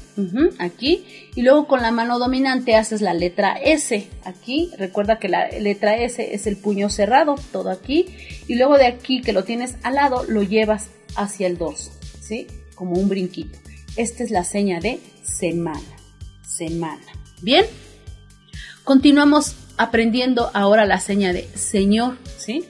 aquí, 0.59 1.05
y 1.35 1.43
luego 1.43 1.67
con 1.67 1.83
la 1.83 1.91
mano 1.91 2.19
dominante 2.19 2.75
haces 2.75 3.03
la 3.03 3.13
letra 3.13 3.53
S, 3.63 4.09
aquí, 4.25 4.71
recuerda 4.79 5.19
que 5.19 5.29
la 5.29 5.51
letra 5.51 5.95
S 5.97 6.35
es 6.35 6.47
el 6.47 6.57
puño 6.57 6.89
cerrado, 6.89 7.35
todo 7.53 7.71
aquí, 7.71 8.07
y 8.49 8.55
luego 8.55 8.79
de 8.79 8.87
aquí 8.87 9.21
que 9.21 9.35
lo 9.35 9.45
tienes 9.45 9.77
al 9.83 9.97
lado, 9.97 10.25
lo 10.27 10.43
llevas 10.43 10.89
hacia 11.17 11.47
el 11.47 11.59
dorso, 11.59 11.93
¿sí? 12.19 12.47
Como 12.75 12.93
un 12.93 13.11
brinquito. 13.11 13.59
Esta 13.97 14.25
es 14.25 14.31
la 14.31 14.43
seña 14.43 14.81
de 14.81 15.01
semana, 15.23 15.97
semana. 16.43 17.05
Bien, 17.43 17.67
continuamos 18.87 19.57
aprendiendo 19.79 20.49
ahora 20.55 20.87
la 20.87 21.01
seña 21.01 21.33
de 21.33 21.49
señor, 21.55 22.17
¿sí? 22.39 22.65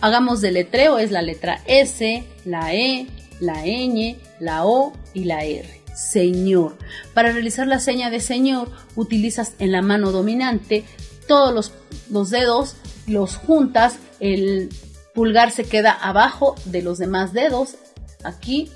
hagamos 0.00 0.40
de 0.40 0.52
letreo, 0.52 0.98
es 0.98 1.10
la 1.10 1.22
letra 1.22 1.60
S, 1.66 2.24
la 2.44 2.72
E, 2.72 3.08
la 3.40 3.64
ñ, 3.66 4.16
la 4.38 4.64
o 4.64 4.92
y 5.12 5.24
la 5.24 5.44
r. 5.44 5.68
Señor. 5.94 6.78
Para 7.14 7.32
realizar 7.32 7.66
la 7.66 7.80
seña 7.80 8.10
de 8.10 8.20
señor 8.20 8.70
utilizas 8.94 9.54
en 9.58 9.72
la 9.72 9.82
mano 9.82 10.12
dominante 10.12 10.84
todos 11.26 11.72
los, 12.08 12.30
dedos, 12.30 12.76
los 13.08 13.34
juntas, 13.34 13.96
el 14.20 14.68
pulgar 15.14 15.50
se 15.50 15.64
queda 15.64 15.90
abajo 15.90 16.54
de 16.64 16.82
los 16.82 16.98
demás 16.98 17.32
dedos. 17.32 17.74
Aquí 18.22 18.70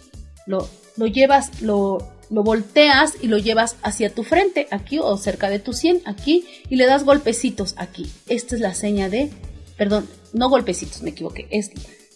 lo, 0.46 0.68
lo 0.96 1.06
llevas, 1.06 1.62
lo, 1.62 2.13
lo 2.30 2.42
volteas 2.42 3.14
y 3.20 3.28
lo 3.28 3.38
llevas 3.38 3.76
hacia 3.82 4.14
tu 4.14 4.22
frente, 4.22 4.66
aquí 4.70 4.98
o 4.98 5.16
cerca 5.16 5.50
de 5.50 5.58
tu 5.58 5.72
sien, 5.72 6.00
aquí, 6.04 6.46
y 6.68 6.76
le 6.76 6.86
das 6.86 7.04
golpecitos 7.04 7.74
aquí. 7.76 8.10
Esta 8.28 8.54
es 8.54 8.60
la 8.60 8.74
seña 8.74 9.08
de, 9.08 9.30
perdón, 9.76 10.08
no 10.32 10.48
golpecitos, 10.48 11.02
me 11.02 11.10
equivoqué, 11.10 11.46
es 11.50 11.70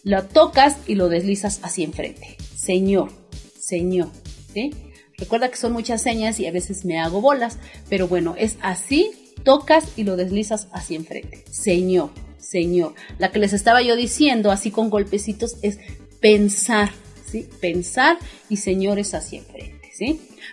lo 0.05 0.25
tocas 0.25 0.77
y 0.87 0.95
lo 0.95 1.09
deslizas 1.09 1.61
hacia 1.63 1.85
enfrente. 1.85 2.37
Señor, 2.57 3.11
Señor. 3.59 4.09
¿sí? 4.53 4.71
Recuerda 5.17 5.51
que 5.51 5.57
son 5.57 5.73
muchas 5.73 6.01
señas 6.01 6.39
y 6.41 6.47
a 6.47 6.53
veces 6.53 6.85
me 6.85 6.99
hago 6.99 7.21
bolas, 7.21 7.59
pero 7.89 8.09
bueno, 8.09 8.35
es 8.39 8.57
así, 8.63 9.11
tocas 9.45 9.85
y 9.97 10.05
lo 10.05 10.17
deslizas 10.17 10.69
hacia 10.73 10.97
enfrente. 10.97 11.45
Señor, 11.51 12.11
Señor. 12.39 12.95
La 13.19 13.33
que 13.33 13.41
les 13.41 13.53
estaba 13.53 13.83
yo 13.83 13.97
diciendo, 13.97 14.51
así 14.51 14.71
con 14.71 14.91
golpecitos, 14.91 15.57
es 15.63 15.79
pensar, 16.21 16.91
¿sí? 17.31 17.49
Pensar 17.61 18.19
y 18.49 18.57
señores 18.57 19.13
hacia 19.13 19.41
enfrente, 19.41 19.78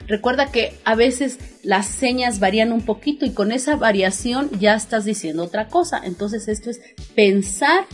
Recuerda 0.07 0.51
que 0.51 0.73
a 0.83 0.95
veces 0.95 1.39
las 1.63 1.87
señas 1.87 2.39
varían 2.39 2.71
un 2.71 2.81
poquito 2.81 3.25
y 3.25 3.31
con 3.33 3.51
esa 3.51 3.75
variación 3.75 4.49
ya 4.59 4.75
estás 4.75 5.05
diciendo 5.05 5.43
otra 5.43 5.67
cosa. 5.67 6.01
Entonces 6.03 6.47
esto 6.47 6.69
es 6.69 6.81
pensar 7.15 7.85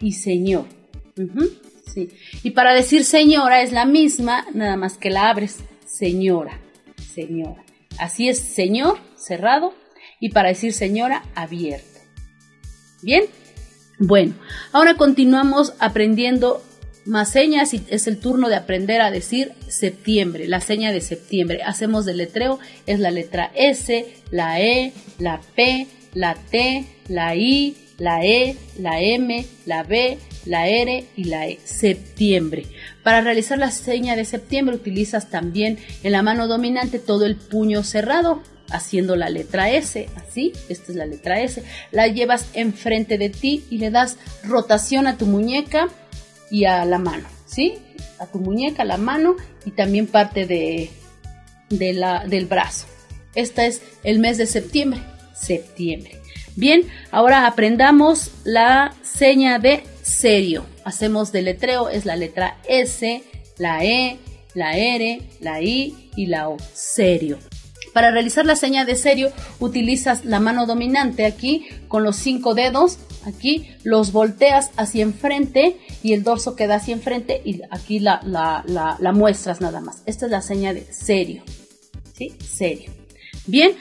y 0.00 0.12
señor. 0.12 0.66
sí. 1.92 2.10
Y 2.42 2.50
para 2.50 2.74
decir 2.74 3.04
señora 3.04 3.62
es 3.62 3.72
la 3.72 3.84
misma, 3.84 4.46
nada 4.54 4.76
más 4.76 4.98
que 4.98 5.10
la 5.10 5.30
abres. 5.30 5.58
Señora, 5.86 6.60
señora. 7.14 7.64
Así 7.98 8.28
es, 8.28 8.38
señor, 8.38 8.98
cerrado. 9.16 9.74
Y 10.20 10.30
para 10.30 10.48
decir 10.48 10.72
señora, 10.72 11.24
abierto. 11.34 11.98
¿Bien? 13.02 13.24
Bueno, 13.98 14.34
ahora 14.72 14.94
continuamos 14.94 15.74
aprendiendo 15.80 16.62
más 17.08 17.30
señas 17.30 17.72
y 17.72 17.82
es 17.88 18.06
el 18.06 18.18
turno 18.18 18.48
de 18.48 18.56
aprender 18.56 19.00
a 19.00 19.10
decir 19.10 19.52
septiembre, 19.66 20.46
la 20.46 20.60
seña 20.60 20.92
de 20.92 21.00
septiembre. 21.00 21.62
Hacemos 21.64 22.04
del 22.04 22.18
letreo, 22.18 22.58
es 22.86 23.00
la 23.00 23.10
letra 23.10 23.50
S, 23.54 24.06
la 24.30 24.60
E, 24.60 24.92
la 25.18 25.40
P, 25.56 25.86
la 26.14 26.34
T, 26.34 26.84
la 27.08 27.34
I, 27.34 27.76
la 27.96 28.24
E, 28.24 28.56
la 28.78 29.00
M, 29.00 29.44
la 29.64 29.82
B, 29.82 30.18
la 30.44 30.68
R 30.68 31.04
y 31.16 31.24
la 31.24 31.48
E. 31.48 31.58
Septiembre. 31.64 32.66
Para 33.02 33.22
realizar 33.22 33.58
la 33.58 33.70
seña 33.70 34.14
de 34.14 34.26
septiembre 34.26 34.76
utilizas 34.76 35.30
también 35.30 35.78
en 36.02 36.12
la 36.12 36.22
mano 36.22 36.46
dominante 36.46 36.98
todo 36.98 37.24
el 37.24 37.36
puño 37.36 37.82
cerrado, 37.84 38.42
haciendo 38.70 39.16
la 39.16 39.30
letra 39.30 39.70
S, 39.70 40.10
así, 40.14 40.52
esta 40.68 40.92
es 40.92 40.98
la 40.98 41.06
letra 41.06 41.40
S, 41.40 41.62
la 41.90 42.06
llevas 42.06 42.50
enfrente 42.52 43.16
de 43.16 43.30
ti 43.30 43.64
y 43.70 43.78
le 43.78 43.90
das 43.90 44.18
rotación 44.44 45.06
a 45.06 45.16
tu 45.16 45.24
muñeca 45.24 45.88
y 46.50 46.64
a 46.64 46.84
la 46.84 46.98
mano, 46.98 47.26
¿sí? 47.46 47.78
A 48.18 48.26
tu 48.26 48.38
muñeca, 48.38 48.82
a 48.82 48.86
la 48.86 48.96
mano 48.96 49.36
y 49.64 49.70
también 49.70 50.06
parte 50.06 50.46
de, 50.46 50.90
de 51.70 51.92
la, 51.92 52.24
del 52.26 52.46
brazo. 52.46 52.86
Este 53.34 53.66
es 53.66 53.82
el 54.04 54.18
mes 54.18 54.38
de 54.38 54.46
septiembre, 54.46 55.00
septiembre. 55.34 56.18
Bien, 56.56 56.88
ahora 57.12 57.46
aprendamos 57.46 58.32
la 58.44 58.94
seña 59.02 59.58
de 59.58 59.84
serio. 60.02 60.66
Hacemos 60.84 61.32
letreo, 61.42 61.88
es 61.88 62.04
la 62.04 62.16
letra 62.16 62.56
S, 62.68 63.22
la 63.58 63.84
E, 63.84 64.18
la 64.54 64.76
R, 64.76 65.22
la 65.40 65.62
I 65.62 66.10
y 66.16 66.26
la 66.26 66.48
O. 66.48 66.56
Serio. 66.74 67.38
Para 67.98 68.12
realizar 68.12 68.46
la 68.46 68.54
seña 68.54 68.84
de 68.84 68.94
serio 68.94 69.32
utilizas 69.58 70.24
la 70.24 70.38
mano 70.38 70.66
dominante 70.66 71.26
aquí 71.26 71.66
con 71.88 72.04
los 72.04 72.14
cinco 72.14 72.54
dedos, 72.54 73.00
aquí 73.26 73.72
los 73.82 74.12
volteas 74.12 74.70
hacia 74.76 75.02
enfrente 75.02 75.78
y 76.04 76.12
el 76.12 76.22
dorso 76.22 76.54
queda 76.54 76.76
hacia 76.76 76.94
enfrente 76.94 77.42
y 77.44 77.60
aquí 77.72 77.98
la, 77.98 78.20
la, 78.24 79.12
muestras 79.12 79.60
nada 79.60 79.80
más. 79.80 80.04
Esta 80.06 80.26
es 80.26 80.30
la 80.30 80.42
seña 80.42 80.72
de 80.72 80.86
serio. 80.92 81.42
¿Sí? 82.16 82.36
Serio. 82.38 82.92
Bien, 83.48 83.72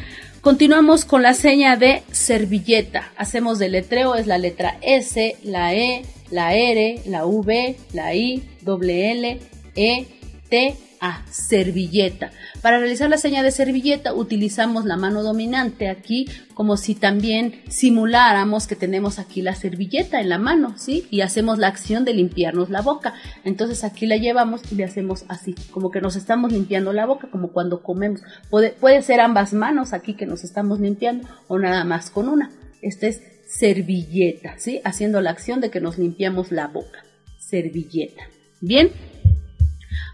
continuamos 0.41 1.05
con 1.05 1.21
la 1.21 1.35
seña 1.35 1.75
de 1.75 2.01
servilleta. 2.11 3.11
Hacemos 3.17 3.59
letreo, 3.59 4.15
es 4.15 4.25
la 4.25 4.39
letra 4.39 4.79
S, 4.81 5.35
la 5.43 5.75
E, 5.75 6.01
la 6.31 6.55
R, 6.55 7.03
la 7.05 7.27
V, 7.27 7.75
la 7.93 8.15
I, 8.15 8.49
doble 8.61 9.11
L, 9.11 9.39
E, 9.75 10.07
T, 10.49 10.75
A, 10.99 11.23
servilleta. 11.29 12.31
Para 12.61 12.79
realizar 12.79 13.09
la 13.09 13.17
seña 13.17 13.43
de 13.43 13.51
servilleta 13.51 14.13
utilizamos 14.13 14.85
la 14.85 14.97
mano 14.97 15.23
dominante 15.23 15.89
aquí 15.89 16.27
como 16.53 16.75
si 16.75 16.95
también 16.95 17.61
simuláramos 17.69 18.65
que 18.65 18.75
tenemos 18.75 19.19
aquí 19.19 19.41
la 19.41 19.53
servilleta 19.53 20.19
en 20.19 20.29
la 20.29 20.39
mano, 20.39 20.73
¿sí? 20.77 21.07
Y 21.11 21.21
hacemos 21.21 21.59
la 21.59 21.67
acción 21.67 22.03
de 22.03 22.13
limpiarnos 22.13 22.69
la 22.69 22.81
boca. 22.81 23.13
Entonces 23.43 23.83
aquí 23.83 24.07
la 24.07 24.17
llevamos 24.17 24.61
y 24.71 24.75
le 24.75 24.83
hacemos 24.83 25.25
así, 25.27 25.53
como 25.71 25.91
que 25.91 26.01
nos 26.01 26.15
estamos 26.15 26.51
limpiando 26.51 26.93
la 26.93 27.05
boca, 27.05 27.29
como 27.29 27.49
cuando 27.49 27.83
comemos. 27.83 28.21
Puede, 28.49 28.71
puede 28.71 29.03
ser 29.03 29.19
ambas 29.19 29.53
manos 29.53 29.93
aquí 29.93 30.15
que 30.15 30.25
nos 30.25 30.43
estamos 30.43 30.79
limpiando 30.79 31.27
o 31.47 31.59
nada 31.59 31.83
más 31.83 32.09
con 32.09 32.27
una. 32.27 32.49
Esta 32.81 33.07
es 33.07 33.21
servilleta, 33.47 34.55
¿sí? 34.57 34.81
Haciendo 34.83 35.21
la 35.21 35.31
acción 35.31 35.61
de 35.61 35.69
que 35.69 35.79
nos 35.79 35.97
limpiamos 35.97 36.51
la 36.51 36.67
boca. 36.67 37.03
Servilleta. 37.37 38.23
Bien. 38.61 38.91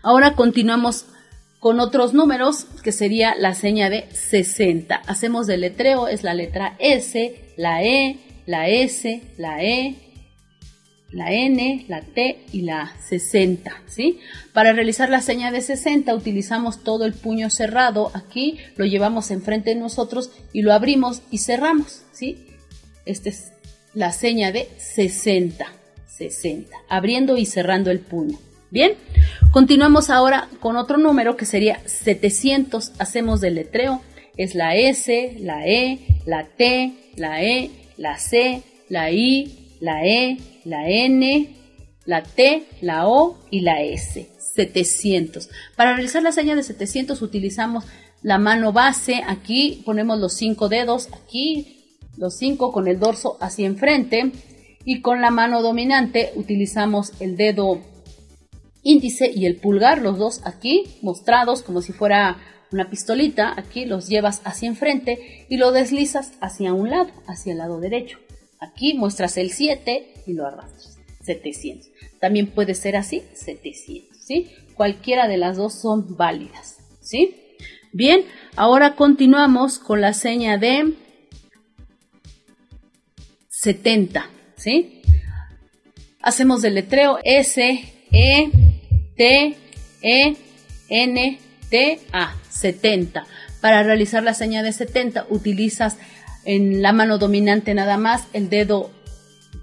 Ahora 0.04 0.36
continuamos 0.36 1.06
con 1.60 1.80
otros 1.80 2.14
números 2.14 2.66
que 2.84 2.92
sería 2.92 3.36
la 3.36 3.56
seña 3.56 3.90
de 3.90 4.12
60. 4.12 4.96
Hacemos 5.08 5.48
del 5.48 5.62
letreo, 5.62 6.10
es 6.10 6.24
la 6.24 6.34
letra 6.34 6.76
S, 6.78 7.54
la 7.56 7.82
E, 7.84 8.20
la 8.46 8.68
S, 8.68 9.22
la 9.38 9.64
E, 9.64 9.96
la 11.10 11.32
N, 11.32 11.86
la 11.88 12.02
T 12.02 12.46
y 12.52 12.64
la 12.64 12.94
60, 13.08 13.84
¿sí? 13.88 14.20
Para 14.52 14.74
realizar 14.74 15.10
la 15.10 15.22
seña 15.22 15.52
de 15.52 15.62
60 15.62 16.14
utilizamos 16.14 16.84
todo 16.84 17.06
el 17.06 17.14
puño 17.14 17.50
cerrado 17.50 18.12
aquí, 18.14 18.58
lo 18.76 18.84
llevamos 18.84 19.32
enfrente 19.32 19.70
de 19.70 19.80
nosotros 19.80 20.32
y 20.52 20.64
lo 20.64 20.74
abrimos 20.74 21.22
y 21.32 21.38
cerramos, 21.38 22.02
¿sí? 22.12 22.48
Esta 23.06 23.30
es 23.30 23.54
la 23.94 24.12
seña 24.12 24.52
de 24.52 24.68
60, 24.80 25.66
60, 26.08 26.76
abriendo 26.90 27.38
y 27.38 27.46
cerrando 27.46 27.90
el 27.90 28.00
puño. 28.00 28.38
Bien, 28.74 28.94
continuamos 29.52 30.10
ahora 30.10 30.50
con 30.60 30.78
otro 30.78 30.98
número 30.98 31.38
que 31.38 31.46
sería 31.46 31.80
700. 31.86 32.94
Hacemos 32.98 33.40
del 33.40 33.54
letreo. 33.54 34.02
Es 34.36 34.56
la 34.56 34.76
S, 34.76 35.38
la 35.42 35.68
E, 35.68 36.00
la 36.26 36.48
T, 36.48 36.92
la 37.16 37.44
E, 37.44 37.70
la 37.98 38.18
C, 38.18 38.64
la 38.90 39.12
I, 39.12 39.78
la 39.80 40.04
E, 40.04 40.40
la 40.66 40.90
N, 40.90 41.56
la 42.06 42.24
T, 42.24 42.64
la 42.82 43.08
O 43.08 43.38
y 43.52 43.60
la 43.60 43.84
S. 43.84 44.28
700. 44.56 45.52
Para 45.76 45.94
realizar 45.94 46.24
la 46.24 46.32
seña 46.32 46.56
de 46.56 46.64
700 46.64 47.22
utilizamos 47.22 47.86
la 48.24 48.40
mano 48.40 48.74
base. 48.74 49.22
Aquí 49.28 49.84
ponemos 49.86 50.18
los 50.18 50.34
cinco 50.34 50.68
dedos. 50.68 51.10
Aquí 51.14 52.00
los 52.18 52.36
cinco 52.36 52.72
con 52.72 52.88
el 52.88 53.00
dorso 53.00 53.38
hacia 53.40 53.68
enfrente. 53.68 54.32
Y 54.84 55.02
con 55.02 55.22
la 55.22 55.30
mano 55.30 55.62
dominante 55.62 56.32
utilizamos 56.34 57.12
el 57.20 57.38
dedo 57.38 57.93
índice 58.84 59.32
y 59.34 59.46
el 59.46 59.56
pulgar, 59.56 60.02
los 60.02 60.18
dos 60.18 60.42
aquí 60.46 60.84
mostrados 61.02 61.64
como 61.64 61.82
si 61.82 61.94
fuera 61.94 62.38
una 62.72 62.90
pistolita, 62.90 63.54
aquí 63.56 63.86
los 63.86 64.08
llevas 64.08 64.42
hacia 64.44 64.68
enfrente 64.68 65.46
y 65.50 65.58
lo 65.58 65.72
deslizas 65.72 66.34
hacia 66.42 66.74
un 66.74 66.90
lado, 66.90 67.12
hacia 67.28 67.54
el 67.54 67.60
lado 67.60 67.80
derecho. 67.80 68.20
Aquí 68.60 68.94
muestras 68.94 69.38
el 69.38 69.52
7 69.52 70.24
y 70.26 70.34
lo 70.34 70.48
arrastras, 70.48 70.98
700. 71.22 71.90
También 72.20 72.48
puede 72.48 72.74
ser 72.76 72.96
así, 72.96 73.24
700, 73.34 74.18
¿sí? 74.18 74.52
Cualquiera 74.76 75.28
de 75.28 75.38
las 75.38 75.58
dos 75.58 75.80
son 75.80 76.18
válidas, 76.18 76.78
¿sí? 77.02 77.36
Bien, 77.92 78.26
ahora 78.56 78.96
continuamos 78.96 79.78
con 79.78 80.02
la 80.02 80.14
seña 80.14 80.58
de 80.58 80.94
70, 83.50 84.30
¿sí? 84.56 85.02
Hacemos 86.22 86.62
deletreo 86.62 87.20
S, 87.24 87.62
E, 88.12 88.52
E, 89.24 90.36
N, 90.90 91.40
T, 91.70 92.00
A, 92.12 92.36
70. 92.50 93.26
Para 93.62 93.84
realizar 93.84 94.24
la 94.24 94.34
señal 94.34 94.66
de 94.66 94.74
70 94.74 95.28
utilizas 95.30 95.98
en 96.46 96.82
la 96.82 96.92
mano 96.92 97.18
dominante 97.18 97.74
nada 97.74 97.98
más 97.98 98.26
el 98.34 98.50
dedo 98.50 98.92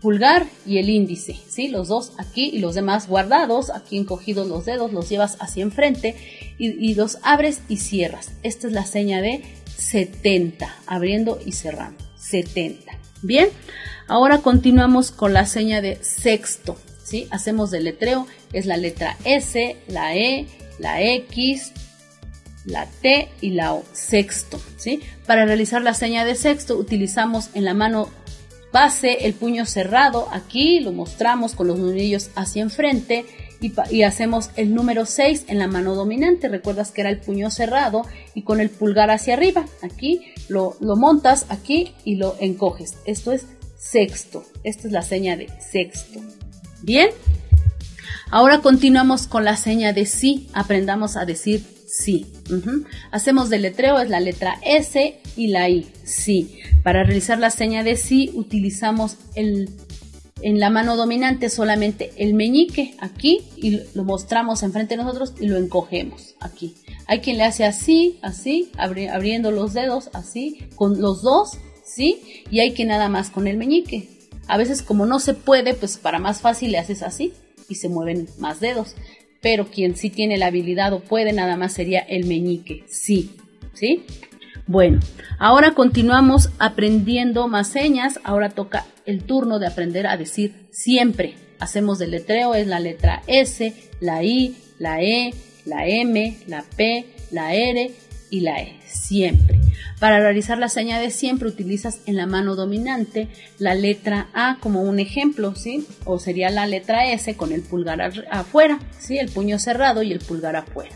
pulgar 0.00 0.47
y 0.67 0.79
el 0.79 0.88
índice, 0.88 1.37
¿sí? 1.47 1.69
Los 1.69 1.88
dos 1.88 2.12
aquí 2.17 2.50
y 2.52 2.61
los 2.61 2.75
demás 2.75 3.07
guardados, 3.07 3.71
aquí 3.71 3.99
encogidos 3.99 4.49
los 4.49 4.64
dedos, 4.64 4.93
los 4.93 5.09
llevas 5.11 5.37
hacia 5.40 5.62
enfrente 5.62 6.17
y, 6.59 6.69
y 6.69 6.95
los 6.95 7.19
abres 7.23 7.61
y 7.69 7.76
cierras. 7.76 8.31
Esta 8.43 8.67
es 8.67 8.73
la 8.73 8.87
seña 8.87 9.21
de 9.21 9.43
70, 9.76 10.75
abriendo 10.87 11.38
y 11.45 11.52
cerrando, 11.52 12.02
70. 12.17 12.93
Bien, 13.23 13.49
ahora 14.09 14.38
continuamos 14.38 15.11
con 15.11 15.35
la 15.35 15.45
seña 15.45 15.83
de 15.83 16.02
sexto, 16.02 16.79
¿sí? 17.05 17.29
Hacemos 17.31 17.71
deletreo, 17.71 18.26
es 18.52 18.66
la 18.66 18.76
letra 18.76 19.16
S, 19.25 19.76
la 19.88 20.16
E, 20.16 20.47
la 20.78 21.02
X, 21.02 21.73
la 22.64 22.87
T 22.87 23.28
y 23.40 23.50
la 23.50 23.75
O, 23.75 23.85
sexto, 23.92 24.61
¿sí? 24.76 25.00
Para 25.26 25.45
realizar 25.45 25.83
la 25.83 25.95
seña 25.95 26.25
de 26.25 26.35
sexto 26.35 26.76
utilizamos 26.76 27.50
en 27.54 27.64
la 27.64 27.75
mano 27.75 28.09
base 28.73 29.26
el 29.26 29.35
puño 29.35 29.66
cerrado, 29.66 30.28
aquí 30.30 30.80
lo 30.80 30.92
mostramos 30.92 31.54
con 31.54 31.66
los 31.66 31.78
nudillos 31.78 32.30
hacia 32.37 32.62
enfrente 32.62 33.25
y, 33.61 34.02
hacemos 34.04 34.50
el 34.57 34.75
número 34.75 35.04
6 35.04 35.47
en 35.49 35.59
la 35.59 35.66
mano 35.66 35.95
dominante, 35.95 36.49
recuerdas 36.49 36.92
que 36.92 37.02
era 37.02 37.11
el 37.11 37.19
puño 37.19 37.50
cerrado 37.50 38.07
y 38.35 38.42
con 38.42 38.61
el 38.61 38.71
pulgar 38.71 39.11
hacia 39.11 39.35
arriba, 39.35 39.66
aquí 39.83 40.33
lo, 40.49 40.76
lo 40.80 40.97
montas 40.97 41.47
aquí 41.50 41.95
y 42.04 42.14
lo 42.14 42.37
encoges, 42.40 42.97
esto 43.04 43.33
es 43.33 43.47
sexto, 43.76 44.45
esta 44.62 44.87
es 44.87 44.92
la 44.92 45.02
seña 45.02 45.37
de 45.37 45.49
sexto, 45.61 46.21
¿bien? 46.83 47.11
Ahora 48.33 48.61
continuamos 48.61 49.27
con 49.27 49.45
la 49.45 49.57
seña 49.57 49.93
de 49.93 50.07
sí, 50.07 50.49
aprendamos 50.53 51.17
a 51.17 51.25
decir 51.25 51.65
sí. 51.89 52.27
Hacemos 53.11 53.51
deletreo, 53.51 53.99
es 53.99 54.09
la 54.09 54.21
letra 54.21 54.57
S 54.63 55.19
y 55.37 55.49
la 55.49 55.69
I, 55.69 55.91
sí. 56.05 56.61
Para 56.85 57.03
realizar 57.03 57.41
la 57.41 57.51
seña 57.51 57.83
de 57.83 57.97
sí 57.97 58.31
utilizamos 58.35 59.17
el, 59.35 59.69
en 60.43 60.61
la 60.61 60.71
mano 60.71 60.97
dominante 60.97 61.51
solamente 61.51 62.13
el 62.19 62.35
meñique 62.35 62.95
aquí 63.01 63.41
y 63.57 63.81
lo 63.95 64.05
mostramos 64.05 64.63
enfrente 64.63 64.97
de 64.97 65.03
nosotros 65.03 65.35
y 65.41 65.49
lo 65.49 65.57
encogemos 65.57 66.37
aquí. 66.39 66.77
Hay 67.09 67.19
quien 67.19 67.37
le 67.37 67.43
hace 67.43 67.65
así, 67.65 68.21
así, 68.23 68.71
abriendo 68.79 69.51
los 69.51 69.75
dedos, 69.75 70.09
así, 70.13 70.69
con 70.77 71.01
los 71.01 71.23
dos, 71.23 71.59
¿sí? 71.85 72.45
Y 72.49 72.61
hay 72.61 72.75
quien 72.75 72.89
nada 72.89 73.09
más 73.09 73.29
con 73.29 73.49
el 73.49 73.57
meñique. 73.57 74.09
A 74.47 74.57
veces 74.57 74.83
como 74.83 75.05
no 75.05 75.19
se 75.19 75.35
puede, 75.35 75.75
pues 75.75 75.97
para 75.97 76.21
más 76.21 76.41
fácil 76.41 76.71
le 76.71 76.79
haces 76.79 77.03
así 77.03 77.33
y 77.71 77.77
se 77.77 77.89
mueven 77.89 78.29
más 78.39 78.61
dedos 78.61 78.95
pero 79.41 79.67
quien 79.67 79.97
sí 79.97 80.11
tiene 80.11 80.37
la 80.37 80.47
habilidad 80.47 80.93
o 80.93 81.00
puede 81.00 81.33
nada 81.33 81.57
más 81.57 81.73
sería 81.73 82.00
el 82.00 82.27
meñique, 82.27 82.85
sí, 82.89 83.37
¿sí? 83.73 84.05
Bueno, 84.67 85.00
ahora 85.39 85.73
continuamos 85.73 86.50
aprendiendo 86.59 87.49
más 87.49 87.69
señas, 87.69 88.21
ahora 88.23 88.50
toca 88.50 88.87
el 89.07 89.25
turno 89.25 89.59
de 89.59 89.67
aprender 89.67 90.07
a 90.07 90.17
decir 90.17 90.69
siempre. 90.71 91.35
Hacemos 91.59 91.99
del 91.99 92.12
letreo, 92.12 92.55
es 92.55 92.67
la 92.67 92.81
letra 92.81 93.23
S, 93.27 93.75
la 94.00 94.23
I, 94.23 94.57
la 94.78 95.02
E, 95.02 95.35
la 95.65 95.87
M, 95.87 96.39
la 96.47 96.65
P, 96.76 97.06
la 97.33 97.54
R 97.54 97.91
y 98.30 98.41
la 98.41 98.61
E, 98.61 98.76
siempre. 98.87 99.60
Para 99.99 100.21
realizar 100.21 100.58
la 100.58 100.69
seña 100.69 100.99
de 100.99 101.10
siempre 101.10 101.49
utilizas 101.49 102.00
en 102.06 102.16
la 102.16 102.26
mano 102.26 102.56
dominante 102.56 103.28
la 103.58 103.75
letra 103.75 104.28
A 104.32 104.58
como 104.60 104.82
un 104.82 104.99
ejemplo, 104.99 105.54
¿sí? 105.54 105.86
O 106.04 106.19
sería 106.19 106.50
la 106.50 106.66
letra 106.66 107.10
S 107.12 107.36
con 107.36 107.52
el 107.52 107.62
pulgar 107.62 108.00
afuera, 108.30 108.78
¿sí? 108.99 109.19
El 109.19 109.30
puño 109.30 109.58
cerrado 109.58 110.02
y 110.02 110.12
el 110.12 110.21
pulgar 110.21 110.56
afuera. 110.56 110.95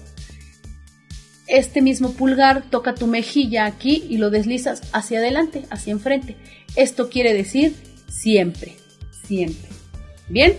Este 1.46 1.82
mismo 1.82 2.12
pulgar 2.12 2.62
toca 2.70 2.94
tu 2.94 3.06
mejilla 3.06 3.66
aquí 3.66 4.04
y 4.08 4.16
lo 4.16 4.30
deslizas 4.30 4.82
hacia 4.92 5.18
adelante, 5.18 5.64
hacia 5.70 5.92
enfrente. 5.92 6.36
Esto 6.74 7.10
quiere 7.10 7.34
decir 7.34 7.74
siempre, 8.08 8.76
siempre. 9.26 9.68
¿Bien? 10.28 10.56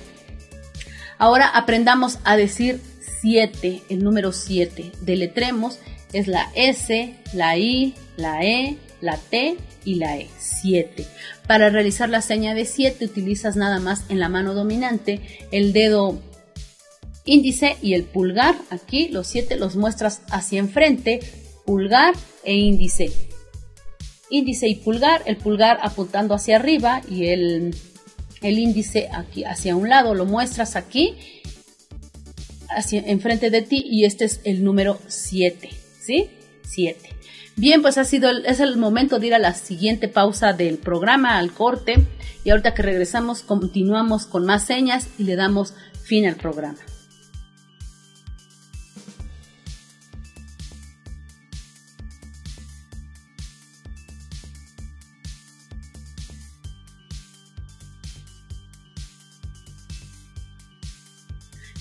Ahora 1.18 1.48
aprendamos 1.48 2.20
a 2.24 2.38
decir 2.38 2.80
7, 3.22 3.82
el 3.90 4.04
número 4.04 4.32
7. 4.32 4.92
Deletremos 5.02 5.80
es 6.14 6.28
la 6.28 6.52
S, 6.56 7.16
la 7.34 7.58
I, 7.58 7.96
la 8.18 8.44
E, 8.44 8.78
la 9.02 9.18
T 9.18 9.58
y 9.84 9.96
la 9.96 10.18
E. 10.18 10.28
7. 10.38 11.06
Para 11.48 11.70
realizar 11.70 12.10
la 12.10 12.22
seña 12.22 12.54
de 12.54 12.66
7 12.66 13.06
utilizas 13.06 13.56
nada 13.56 13.80
más 13.80 14.04
en 14.10 14.20
la 14.20 14.30
mano 14.30 14.54
dominante 14.54 15.22
el 15.52 15.74
dedo 15.74 16.20
índice 17.26 17.78
y 17.82 17.94
el 17.94 18.04
pulgar. 18.04 18.56
Aquí 18.70 19.10
los 19.10 19.28
7 19.28 19.58
los 19.58 19.76
muestras 19.76 20.22
hacia 20.30 20.60
enfrente, 20.60 21.20
pulgar 21.66 22.16
e 22.44 22.56
índice. 22.56 23.12
Índice 24.30 24.68
y 24.68 24.76
pulgar, 24.76 25.22
el 25.26 25.38
pulgar 25.38 25.80
apuntando 25.82 26.34
hacia 26.34 26.56
arriba 26.56 27.02
y 27.10 27.28
el, 27.28 27.76
el 28.42 28.60
índice 28.60 29.10
aquí 29.12 29.44
hacia 29.44 29.76
un 29.76 29.90
lado, 29.90 30.16
lo 30.16 30.26
muestras 30.26 30.76
aquí 30.76 31.16
hacia 32.70 33.02
enfrente 33.02 33.50
de 33.50 33.62
ti 33.62 33.84
y 33.86 34.06
este 34.06 34.26
es 34.26 34.42
el 34.44 34.64
número 34.64 35.00
7, 35.08 35.70
¿sí? 36.02 36.30
7. 36.66 37.10
Bien, 37.56 37.82
pues 37.82 37.98
ha 37.98 38.04
sido 38.04 38.30
es 38.30 38.60
el 38.60 38.78
momento 38.78 39.20
de 39.20 39.28
ir 39.28 39.34
a 39.34 39.40
la 39.40 39.54
siguiente 39.54 40.08
pausa 40.08 40.54
del 40.54 40.78
programa, 40.78 41.38
al 41.38 41.54
corte, 41.54 41.96
y 42.44 42.50
ahorita 42.50 42.74
que 42.74 42.84
regresamos 42.84 43.42
continuamos 43.42 44.26
con 44.26 44.46
más 44.46 44.66
señas 44.66 45.08
y 45.18 45.24
le 45.24 45.36
damos 45.36 45.74
fin 46.04 46.28
al 46.28 46.36
programa. 46.36 46.80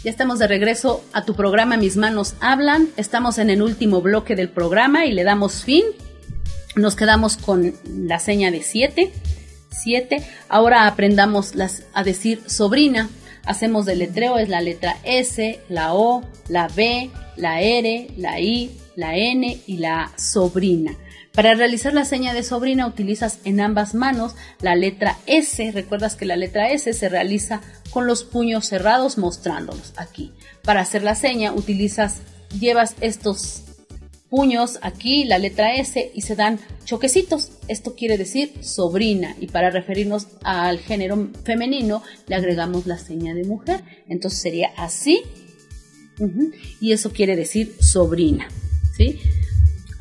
Ya 0.04 0.10
estamos 0.10 0.38
de 0.38 0.46
regreso 0.46 1.02
a 1.14 1.24
tu 1.24 1.34
programa 1.34 1.78
Mis 1.78 1.96
manos 1.96 2.34
hablan. 2.40 2.90
Estamos 2.98 3.38
en 3.38 3.48
el 3.48 3.62
último 3.62 4.02
bloque 4.02 4.36
del 4.36 4.50
programa 4.50 5.06
y 5.06 5.12
le 5.12 5.24
damos 5.24 5.64
fin. 5.64 5.82
Nos 6.76 6.94
quedamos 6.94 7.38
con 7.38 7.72
la 7.86 8.18
seña 8.18 8.50
de 8.50 8.62
7. 8.62 9.10
7. 9.70 10.22
Ahora 10.50 10.86
aprendamos 10.86 11.54
las, 11.54 11.84
a 11.94 12.04
decir 12.04 12.42
sobrina. 12.46 13.08
Hacemos 13.46 13.86
del 13.86 14.00
letreo, 14.00 14.36
es 14.36 14.50
la 14.50 14.60
letra 14.60 14.98
S, 15.04 15.60
la 15.70 15.94
O, 15.94 16.22
la 16.48 16.68
B, 16.68 17.10
la 17.36 17.62
R, 17.62 18.08
la 18.18 18.38
I, 18.40 18.78
la 18.96 19.16
N 19.16 19.58
y 19.66 19.78
la 19.78 20.12
sobrina. 20.18 20.94
Para 21.34 21.54
realizar 21.54 21.92
la 21.92 22.04
seña 22.04 22.32
de 22.32 22.44
sobrina 22.44 22.86
utilizas 22.86 23.40
en 23.44 23.60
ambas 23.60 23.94
manos 23.94 24.36
la 24.60 24.76
letra 24.76 25.18
S. 25.26 25.72
Recuerdas 25.72 26.14
que 26.14 26.26
la 26.26 26.36
letra 26.36 26.70
S 26.70 26.92
se 26.92 27.08
realiza 27.08 27.60
con 27.90 28.06
los 28.06 28.22
puños 28.22 28.66
cerrados 28.66 29.18
mostrándolos 29.18 29.94
aquí. 29.96 30.32
Para 30.62 30.80
hacer 30.80 31.02
la 31.02 31.16
seña 31.16 31.52
utilizas, 31.52 32.20
llevas 32.58 32.94
estos 33.00 33.62
puños 34.30 34.78
aquí, 34.82 35.24
la 35.24 35.38
letra 35.38 35.74
S 35.74 36.12
y 36.14 36.20
se 36.20 36.36
dan 36.36 36.60
choquecitos. 36.84 37.50
Esto 37.66 37.96
quiere 37.96 38.16
decir 38.16 38.52
sobrina 38.62 39.34
y 39.40 39.48
para 39.48 39.70
referirnos 39.70 40.28
al 40.44 40.78
género 40.78 41.30
femenino 41.44 42.04
le 42.28 42.36
agregamos 42.36 42.86
la 42.86 42.98
seña 42.98 43.34
de 43.34 43.42
mujer. 43.42 43.82
Entonces 44.08 44.40
sería 44.40 44.70
así 44.76 45.22
y 46.80 46.92
eso 46.92 47.10
quiere 47.10 47.34
decir 47.34 47.74
sobrina. 47.80 48.46
¿sí? 48.96 49.18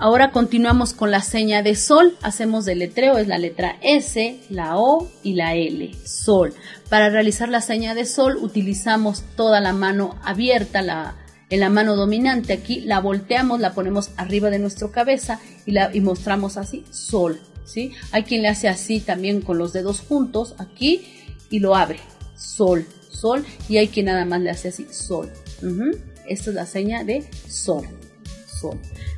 Ahora 0.03 0.31
continuamos 0.31 0.91
con 0.91 1.11
la 1.11 1.21
seña 1.21 1.63
de 1.63 1.75
sol. 1.75 2.17
Hacemos 2.21 2.65
del 2.65 2.79
letreo, 2.79 3.17
es 3.19 3.29
la 3.29 3.37
letra 3.37 3.77
S, 3.81 4.37
la 4.49 4.77
O 4.77 5.09
y 5.23 5.35
la 5.35 5.55
L, 5.55 5.95
sol. 6.03 6.53
Para 6.89 7.09
realizar 7.09 7.47
la 7.47 7.61
seña 7.61 7.95
de 7.95 8.05
sol 8.05 8.35
utilizamos 8.35 9.23
toda 9.37 9.61
la 9.61 9.71
mano 9.71 10.19
abierta, 10.25 10.81
la, 10.81 11.15
en 11.49 11.61
la 11.61 11.69
mano 11.69 11.95
dominante 11.95 12.51
aquí, 12.51 12.81
la 12.81 12.99
volteamos, 12.99 13.61
la 13.61 13.73
ponemos 13.73 14.09
arriba 14.17 14.49
de 14.49 14.59
nuestra 14.59 14.91
cabeza 14.91 15.39
y, 15.65 15.71
la, 15.71 15.89
y 15.95 16.01
mostramos 16.01 16.57
así, 16.57 16.83
sol. 16.91 17.39
¿sí? 17.63 17.93
Hay 18.11 18.23
quien 18.23 18.41
le 18.41 18.49
hace 18.49 18.67
así 18.67 18.99
también 18.99 19.39
con 19.39 19.57
los 19.57 19.71
dedos 19.71 20.01
juntos 20.01 20.55
aquí 20.57 21.07
y 21.49 21.59
lo 21.59 21.77
abre, 21.77 22.01
sol, 22.35 22.85
sol. 23.09 23.45
Y 23.69 23.77
hay 23.77 23.87
quien 23.87 24.07
nada 24.07 24.25
más 24.25 24.41
le 24.41 24.49
hace 24.49 24.67
así, 24.67 24.85
sol. 24.91 25.31
Esta 26.27 26.49
es 26.49 26.55
la 26.55 26.65
seña 26.65 27.05
de 27.05 27.25
sol, 27.47 27.87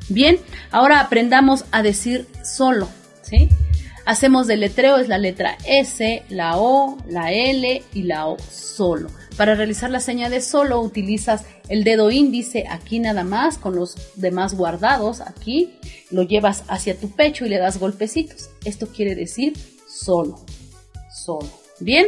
Bien, 0.08 0.38
ahora 0.70 1.00
aprendamos 1.00 1.64
a 1.70 1.82
decir 1.82 2.26
solo, 2.44 2.88
¿sí? 3.22 3.48
Hacemos 4.04 4.46
del 4.46 4.60
letreo, 4.60 4.98
es 4.98 5.08
la 5.08 5.18
letra 5.18 5.58
S, 5.66 6.22
la 6.28 6.58
O, 6.58 6.96
la 7.08 7.32
L 7.32 7.82
y 7.92 8.02
la 8.04 8.28
O, 8.28 8.36
solo. 8.38 9.10
Para 9.36 9.56
realizar 9.56 9.90
la 9.90 9.98
seña 10.00 10.30
de 10.30 10.40
solo 10.40 10.80
utilizas 10.80 11.44
el 11.68 11.82
dedo 11.82 12.10
índice 12.10 12.66
aquí 12.70 13.00
nada 13.00 13.24
más, 13.24 13.58
con 13.58 13.74
los 13.74 13.96
demás 14.14 14.54
guardados 14.54 15.20
aquí, 15.20 15.74
lo 16.10 16.22
llevas 16.22 16.62
hacia 16.68 16.96
tu 16.96 17.10
pecho 17.10 17.44
y 17.44 17.48
le 17.48 17.58
das 17.58 17.78
golpecitos. 17.78 18.48
Esto 18.64 18.86
quiere 18.86 19.16
decir 19.16 19.54
solo, 19.88 20.40
solo. 21.12 21.50
Bien, 21.80 22.06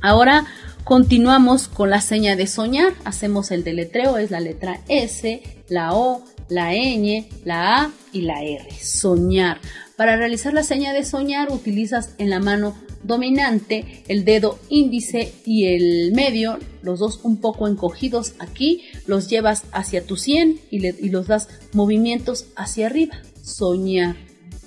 ahora 0.00 0.46
continuamos 0.84 1.68
con 1.68 1.90
la 1.90 2.00
seña 2.00 2.36
de 2.36 2.46
soñar. 2.46 2.94
Hacemos 3.04 3.50
el 3.50 3.64
deletreo, 3.64 4.16
es 4.16 4.30
la 4.30 4.40
letra 4.40 4.80
S, 4.88 5.42
la 5.68 5.94
O, 5.94 6.24
la 6.48 6.72
ñ, 6.72 7.26
la 7.44 7.82
A 7.82 7.92
y 8.12 8.22
la 8.22 8.42
R. 8.42 8.68
Soñar. 8.80 9.60
Para 9.96 10.16
realizar 10.16 10.52
la 10.52 10.62
seña 10.62 10.92
de 10.92 11.04
soñar 11.04 11.50
utilizas 11.52 12.14
en 12.18 12.30
la 12.30 12.40
mano 12.40 12.74
dominante 13.02 14.02
el 14.08 14.24
dedo 14.24 14.58
índice 14.68 15.32
y 15.44 15.66
el 15.66 16.12
medio, 16.12 16.58
los 16.82 16.98
dos 16.98 17.20
un 17.22 17.38
poco 17.38 17.68
encogidos 17.68 18.34
aquí, 18.38 18.82
los 19.06 19.28
llevas 19.28 19.64
hacia 19.72 20.04
tu 20.04 20.16
sien 20.16 20.60
y, 20.70 20.80
los 21.10 21.26
das 21.26 21.48
movimientos 21.72 22.46
hacia 22.56 22.86
arriba. 22.86 23.16
Soñar, 23.42 24.16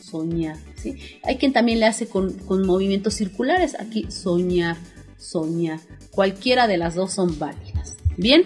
soñar. 0.01 0.57
¿sí? 0.75 0.95
Hay 1.23 1.37
quien 1.37 1.53
también 1.53 1.79
le 1.79 1.85
hace 1.85 2.07
con, 2.07 2.33
con 2.33 2.65
movimientos 2.65 3.13
circulares. 3.15 3.75
Aquí 3.79 4.05
soñar, 4.09 4.77
soñar. 5.17 5.79
Cualquiera 6.11 6.67
de 6.67 6.77
las 6.77 6.95
dos 6.95 7.13
son 7.13 7.37
válidas. 7.39 7.74
Bien, 8.17 8.43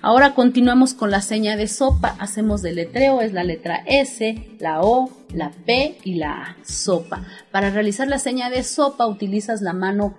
ahora 0.00 0.34
continuamos 0.34 0.94
con 0.94 1.10
la 1.10 1.20
seña 1.20 1.56
de 1.56 1.66
sopa. 1.66 2.14
Hacemos 2.20 2.62
letreo, 2.62 3.20
es 3.20 3.32
la 3.32 3.42
letra 3.42 3.82
S, 3.84 4.56
la 4.60 4.80
O, 4.82 5.10
la 5.34 5.50
P 5.50 5.98
y 6.04 6.14
la 6.14 6.30
A. 6.30 6.56
Sopa. 6.64 7.26
Para 7.50 7.70
realizar 7.70 8.06
la 8.06 8.20
seña 8.20 8.48
de 8.48 8.62
sopa 8.62 9.08
utilizas 9.08 9.60
la 9.60 9.72
mano 9.72 10.14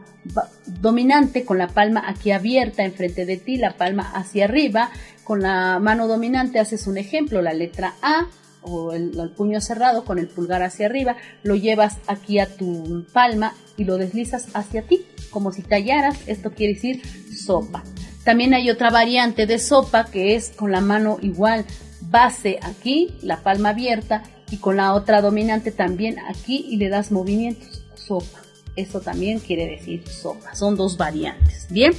dominante 0.66 1.46
con 1.46 1.58
la 1.58 1.70
palma 1.70 2.04
aquí 2.06 2.32
abierta 2.32 2.84
enfrente 2.84 3.26
de 3.26 3.38
ti, 3.38 3.56
la 3.56 3.78
palma 3.78 4.04
hacia 4.14 4.46
arriba. 4.46 4.90
Con 5.24 5.42
la 5.42 5.80
mano 5.80 6.08
dominante 6.08 6.60
haces 6.60 6.86
un 6.86 6.98
ejemplo, 6.98 7.42
la 7.42 7.54
letra 7.54 7.94
A 8.02 8.28
o 8.62 8.92
el, 8.92 9.18
el, 9.18 9.30
puño 9.30 9.62
cerrado 9.62 10.04
con 10.04 10.20
el 10.20 10.28
pulgar 10.28 10.62
hacia 10.62 10.88
arriba, 10.88 11.16
lo 11.44 11.56
llevas 11.56 12.00
aquí 12.08 12.40
a 12.40 12.48
tu 12.48 13.06
palma 13.14 13.54
y 13.78 13.86
lo 13.86 13.98
deslizas 13.98 14.50
hacia 14.54 14.82
ti, 14.82 15.06
como 15.30 15.54
si 15.54 15.62
tallaras, 15.62 16.18
esto 16.28 16.52
quiere 16.52 16.74
decir 16.74 17.02
sopa. 17.34 17.82
También 18.30 18.54
hay 18.54 18.70
otra 18.70 18.92
variante 18.92 19.48
de 19.48 19.58
sopa 19.58 20.06
que 20.06 20.36
es 20.36 20.52
con 20.52 20.72
la 20.72 20.82
mano 20.82 21.18
igual 21.24 21.66
base 22.00 22.60
aquí, 22.62 23.16
la 23.24 23.42
palma 23.42 23.70
abierta 23.70 24.22
y 24.52 24.58
con 24.58 24.78
la 24.78 24.94
otra 24.94 25.24
dominante 25.24 25.72
también 25.72 26.18
aquí 26.20 26.64
y 26.70 26.78
le 26.78 26.90
das 26.90 27.12
movimientos. 27.12 27.82
Sopa. 27.96 28.40
Eso 28.76 29.02
también 29.02 29.40
quiere 29.40 29.66
decir 29.66 30.08
sopa. 30.08 30.54
Son 30.54 30.76
dos 30.76 30.96
variantes. 30.96 31.66
Bien. 31.72 31.92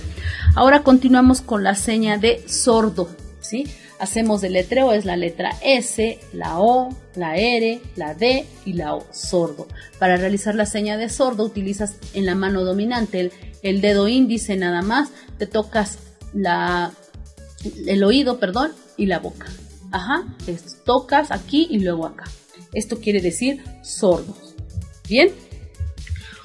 Ahora 0.55 0.85
continuamos 0.85 1.41
con 1.41 1.65
la 1.65 1.75
seña 1.75 2.17
de 2.17 2.45
sordo. 2.47 3.11
¿Sí? 3.41 3.67
Hacemos 3.99 4.45
el 4.45 4.53
letreo, 4.53 4.93
es 4.93 5.05
la 5.05 5.17
letra 5.17 5.51
S, 5.65 6.21
la 6.33 6.61
O, 6.61 6.97
la 7.17 7.39
R, 7.39 7.81
la 7.97 8.15
D 8.15 8.47
y 8.65 8.75
la 8.75 8.95
O, 8.95 9.05
sordo. 9.11 9.67
Para 9.99 10.17
realizar 10.17 10.55
la 10.55 10.67
seña 10.67 10.97
de 10.97 11.09
sordo 11.09 11.43
utilizas 11.43 11.97
en 12.15 12.25
la 12.25 12.37
mano 12.37 12.63
dominante 12.63 13.19
el, 13.19 13.33
el 13.63 13.81
dedo 13.81 14.07
índice 14.07 14.57
nada 14.57 14.81
más, 14.83 15.09
te 15.37 15.49
tocas 15.49 15.99
la, 16.33 16.93
el 17.87 18.05
oído, 18.05 18.39
perdón, 18.39 18.73
y 18.97 19.07
la 19.07 19.19
boca. 19.19 19.47
Ajá, 19.93 20.25
tocas 20.85 21.31
aquí 21.31 21.67
y 21.71 21.81
luego 21.81 22.07
acá. 22.07 22.25
Esto 22.73 23.01
quiere 23.01 23.21
decir 23.21 23.63
sordos. 23.83 24.55
Bien, 25.09 25.33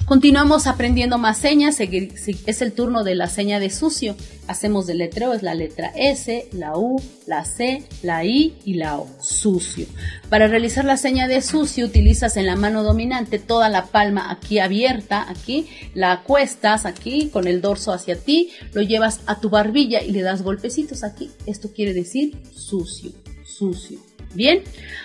Continuamos 0.06 0.68
aprendiendo 0.68 1.18
más 1.18 1.36
señas, 1.36 1.80
es 1.80 2.62
el 2.62 2.72
turno 2.72 3.02
de 3.02 3.16
la 3.16 3.26
seña 3.26 3.58
de 3.58 3.70
sucio. 3.70 4.14
Hacemos 4.46 4.86
del 4.86 4.98
letreo, 4.98 5.34
es 5.34 5.42
la 5.42 5.54
letra 5.54 5.90
S, 5.96 6.46
la 6.52 6.78
U, 6.78 7.02
la 7.26 7.44
C, 7.44 7.82
la 8.04 8.24
I 8.24 8.54
y 8.64 8.74
la 8.74 8.98
O, 8.98 9.08
sucio. 9.20 9.86
Para 10.30 10.46
realizar 10.46 10.84
la 10.84 10.96
seña 10.96 11.26
de 11.26 11.42
sucio 11.42 11.86
utilizas 11.86 12.36
en 12.36 12.46
la 12.46 12.54
mano 12.54 12.84
dominante 12.84 13.40
toda 13.40 13.68
la 13.68 13.86
palma 13.86 14.30
aquí 14.30 14.60
abierta, 14.60 15.28
aquí, 15.28 15.66
la 15.92 16.12
acuestas 16.12 16.86
aquí 16.86 17.28
con 17.30 17.48
el 17.48 17.60
dorso 17.60 17.92
hacia 17.92 18.14
ti, 18.14 18.52
lo 18.74 18.82
llevas 18.82 19.22
a 19.26 19.40
tu 19.40 19.50
barbilla 19.50 20.04
y 20.04 20.12
le 20.12 20.22
das 20.22 20.42
golpecitos 20.42 21.02
aquí. 21.02 21.32
Esto 21.46 21.72
quiere 21.72 21.92
decir 21.94 22.40
sucio, 22.54 23.10
sucio. 23.44 23.98
Bien, 24.34 24.62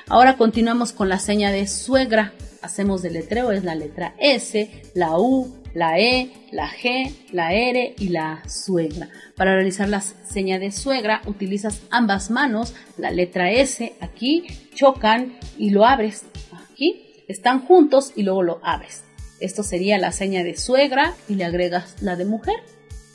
ahora 0.07 0.38
continuamos 0.38 0.91
con 0.91 1.10
la 1.10 1.19
seña 1.19 1.51
de 1.51 1.67
suegra 1.67 2.34
hacemos 2.62 3.01
del 3.01 3.13
letreo 3.13 3.51
es 3.51 3.63
la 3.63 3.75
letra 3.75 4.13
S, 4.19 4.69
la 4.93 5.17
U, 5.17 5.53
la 5.73 5.99
E, 5.99 6.31
la 6.51 6.69
G, 6.69 7.13
la 7.31 7.53
R 7.53 7.95
y 7.97 8.10
la 8.10 8.43
suegra. 8.47 9.10
Para 9.36 9.55
realizar 9.55 9.89
la 9.89 10.01
seña 10.01 10.60
de 10.60 10.71
suegra 10.71 11.21
utilizas 11.25 11.81
ambas 11.89 12.29
manos, 12.29 12.73
la 12.97 13.12
letra 13.12 13.51
S 13.51 13.93
aquí, 13.99 14.45
chocan 14.73 15.38
y 15.57 15.71
lo 15.71 15.86
abres. 15.86 16.25
Aquí 16.71 17.23
están 17.27 17.62
juntos 17.65 18.13
y 18.15 18.23
luego 18.23 18.43
lo 18.43 18.60
abres. 18.63 19.03
Esto 19.39 19.63
sería 19.63 19.97
la 19.97 20.12
seña 20.12 20.43
de 20.43 20.55
suegra 20.55 21.15
y 21.27 21.36
le 21.36 21.45
agregas 21.45 22.01
la 22.01 22.15
de 22.15 22.25
mujer, 22.25 22.57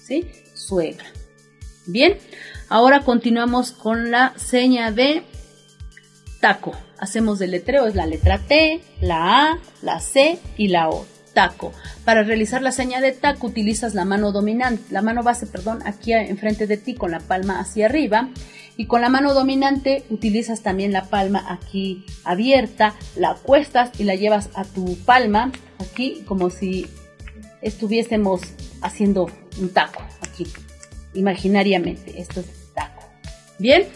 ¿sí? 0.03 0.27
Suegra. 0.55 1.07
Bien, 1.87 2.19
ahora 2.69 3.05
continuamos 3.05 3.71
con 3.71 4.11
la 4.11 4.33
seña 4.37 4.91
de 4.91 5.23
taco. 6.47 6.73
Hacemos 6.99 7.41
del 7.41 7.51
letreo, 7.51 7.87
es 7.87 7.97
la 7.97 8.07
letra 8.07 8.39
T, 8.39 8.81
la 9.01 9.51
A, 9.51 9.59
la 9.83 9.99
C 9.99 10.39
y 10.57 10.69
la 10.69 10.89
O. 10.89 11.05
Taco. 11.35 11.73
Para 12.05 12.23
realizar 12.23 12.63
la 12.63 12.73
señal 12.73 13.03
de 13.03 13.13
taco 13.13 13.49
utilizas 13.49 13.95
la 13.95 14.07
mano 14.07 14.33
dominante, 14.33 14.85
la 14.91 15.03
mano 15.03 15.23
base, 15.23 15.47
perdón, 15.47 15.81
aquí 15.85 16.15
enfrente 16.15 16.67
de 16.67 16.79
ti 16.79 16.95
con 16.95 17.11
la 17.11 17.21
palma 17.21 17.61
hacia 17.61 17.87
arriba. 17.87 18.31
Y 18.79 18.87
con 18.87 19.03
la 19.03 19.11
mano 19.11 19.35
dominante 19.35 20.05
utilizas 20.09 20.63
también 20.63 20.93
la 20.93 21.07
palma 21.07 21.45
aquí 21.51 22.07
abierta, 22.25 22.95
la 23.17 23.33
acuestas 23.33 23.91
y 23.99 24.05
la 24.05 24.15
llevas 24.15 24.49
a 24.55 24.65
tu 24.65 24.97
palma 25.05 25.51
aquí 25.79 26.23
como 26.27 26.49
si 26.49 26.87
estuviésemos 27.61 28.41
haciendo 28.81 29.31
un 29.61 29.71
taco 29.71 30.03
aquí, 30.23 30.47
imaginariamente. 31.13 32.19
Esto 32.19 32.41
es 32.41 32.47
taco. 32.75 33.03
Bien, 33.59 33.87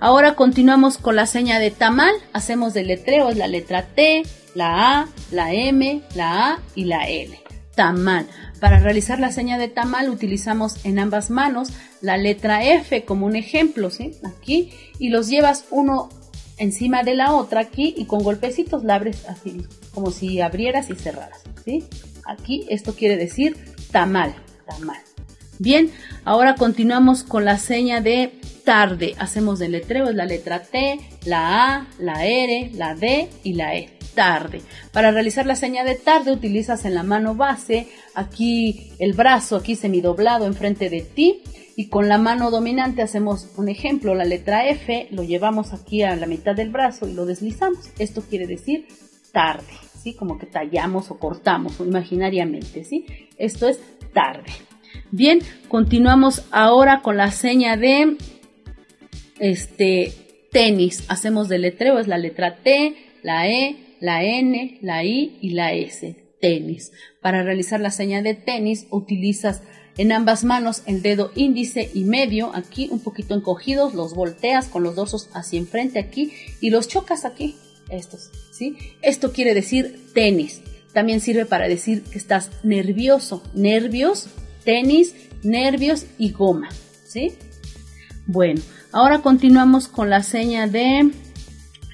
Ahora 0.00 0.36
continuamos 0.36 0.96
con 0.96 1.16
la 1.16 1.26
seña 1.26 1.58
de 1.58 1.72
tamal. 1.72 2.14
Hacemos 2.32 2.72
del 2.72 2.86
letreo, 2.86 3.30
es 3.30 3.36
la 3.36 3.48
letra 3.48 3.82
T, 3.82 4.22
la 4.54 5.00
A, 5.00 5.08
la 5.32 5.52
M, 5.52 6.02
la 6.14 6.52
A 6.52 6.58
y 6.76 6.84
la 6.84 7.08
L. 7.08 7.36
Tamal. 7.74 8.28
Para 8.60 8.78
realizar 8.78 9.18
la 9.18 9.32
seña 9.32 9.58
de 9.58 9.66
tamal 9.66 10.08
utilizamos 10.08 10.84
en 10.84 11.00
ambas 11.00 11.30
manos 11.30 11.70
la 12.00 12.16
letra 12.16 12.64
F 12.64 13.04
como 13.04 13.26
un 13.26 13.34
ejemplo, 13.34 13.90
¿sí? 13.90 14.12
Aquí. 14.24 14.72
Y 15.00 15.08
los 15.08 15.28
llevas 15.28 15.64
uno 15.70 16.10
encima 16.58 17.02
de 17.02 17.16
la 17.16 17.32
otra 17.32 17.62
aquí 17.62 17.94
y 17.96 18.04
con 18.04 18.22
golpecitos 18.22 18.84
la 18.84 18.96
abres 18.96 19.24
así, 19.28 19.64
como 19.92 20.12
si 20.12 20.40
abrieras 20.40 20.90
y 20.90 20.94
cerraras, 20.94 21.42
¿sí? 21.64 21.84
Aquí 22.24 22.66
esto 22.68 22.94
quiere 22.94 23.16
decir 23.16 23.56
tamal, 23.90 24.34
tamal. 24.64 24.98
Bien, 25.58 25.90
ahora 26.24 26.54
continuamos 26.54 27.24
con 27.24 27.44
la 27.44 27.58
seña 27.58 28.00
de 28.00 28.38
tarde. 28.68 29.14
Hacemos 29.18 29.62
el 29.62 29.72
letreo, 29.72 30.10
es 30.10 30.14
la 30.14 30.26
letra 30.26 30.62
T, 30.62 31.00
la 31.24 31.72
A, 31.72 31.86
la 31.98 32.26
R, 32.26 32.70
la 32.74 32.94
D 32.94 33.30
y 33.42 33.54
la 33.54 33.74
E. 33.74 33.88
Tarde. 34.14 34.60
Para 34.92 35.10
realizar 35.10 35.46
la 35.46 35.56
seña 35.56 35.84
de 35.84 35.94
tarde 35.94 36.32
utilizas 36.32 36.84
en 36.84 36.94
la 36.94 37.02
mano 37.02 37.34
base, 37.34 37.88
aquí 38.14 38.92
el 38.98 39.14
brazo, 39.14 39.56
aquí 39.56 39.74
semidoblado 39.74 40.44
enfrente 40.44 40.90
de 40.90 41.00
ti. 41.00 41.40
Y 41.76 41.88
con 41.88 42.08
la 42.08 42.18
mano 42.18 42.50
dominante 42.50 43.00
hacemos 43.00 43.48
un 43.56 43.70
ejemplo, 43.70 44.14
la 44.14 44.26
letra 44.26 44.68
F, 44.68 45.08
lo 45.12 45.22
llevamos 45.22 45.72
aquí 45.72 46.02
a 46.02 46.14
la 46.14 46.26
mitad 46.26 46.54
del 46.54 46.68
brazo 46.68 47.08
y 47.08 47.14
lo 47.14 47.24
deslizamos. 47.24 47.88
Esto 47.98 48.20
quiere 48.20 48.46
decir 48.46 48.86
tarde, 49.32 49.72
¿sí? 50.02 50.12
Como 50.12 50.36
que 50.36 50.44
tallamos 50.44 51.10
o 51.10 51.18
cortamos 51.18 51.80
imaginariamente, 51.80 52.84
¿sí? 52.84 53.06
Esto 53.38 53.66
es 53.66 53.80
tarde. 54.12 54.52
Bien, 55.10 55.38
continuamos 55.68 56.44
ahora 56.50 57.00
con 57.00 57.16
la 57.16 57.30
seña 57.30 57.78
de 57.78 58.18
este 59.40 60.12
tenis. 60.50 61.04
Hacemos 61.08 61.48
del 61.48 61.62
letreo, 61.62 61.98
es 61.98 62.06
la 62.06 62.18
letra 62.18 62.56
T, 62.56 62.94
la 63.22 63.48
E, 63.48 63.76
la 64.00 64.24
N, 64.24 64.78
la 64.82 65.04
I 65.04 65.38
y 65.40 65.50
la 65.50 65.72
S. 65.72 66.16
Tenis. 66.40 66.92
Para 67.20 67.42
realizar 67.42 67.80
la 67.80 67.90
seña 67.90 68.22
de 68.22 68.34
tenis 68.34 68.86
utilizas 68.90 69.62
en 69.96 70.12
ambas 70.12 70.44
manos 70.44 70.82
el 70.86 71.02
dedo 71.02 71.32
índice 71.34 71.90
y 71.92 72.04
medio 72.04 72.54
aquí 72.54 72.88
un 72.92 73.00
poquito 73.00 73.34
encogidos, 73.34 73.94
los 73.94 74.14
volteas 74.14 74.68
con 74.68 74.84
los 74.84 74.94
dorsos 74.94 75.28
hacia 75.34 75.58
enfrente 75.58 75.98
aquí 75.98 76.32
y 76.60 76.70
los 76.70 76.86
chocas 76.86 77.24
aquí. 77.24 77.56
Estos, 77.90 78.30
¿sí? 78.52 78.76
Esto 79.02 79.32
quiere 79.32 79.54
decir 79.54 80.12
tenis. 80.14 80.60
También 80.92 81.20
sirve 81.20 81.46
para 81.46 81.68
decir 81.68 82.02
que 82.02 82.18
estás 82.18 82.50
nervioso. 82.62 83.42
Nervios 83.54 84.28
tenis, 84.68 85.14
nervios 85.42 86.04
y 86.18 86.30
goma, 86.30 86.68
¿sí? 87.06 87.32
Bueno, 88.26 88.60
ahora 88.92 89.20
continuamos 89.20 89.88
con 89.88 90.10
la 90.10 90.22
seña 90.22 90.66
de 90.66 91.10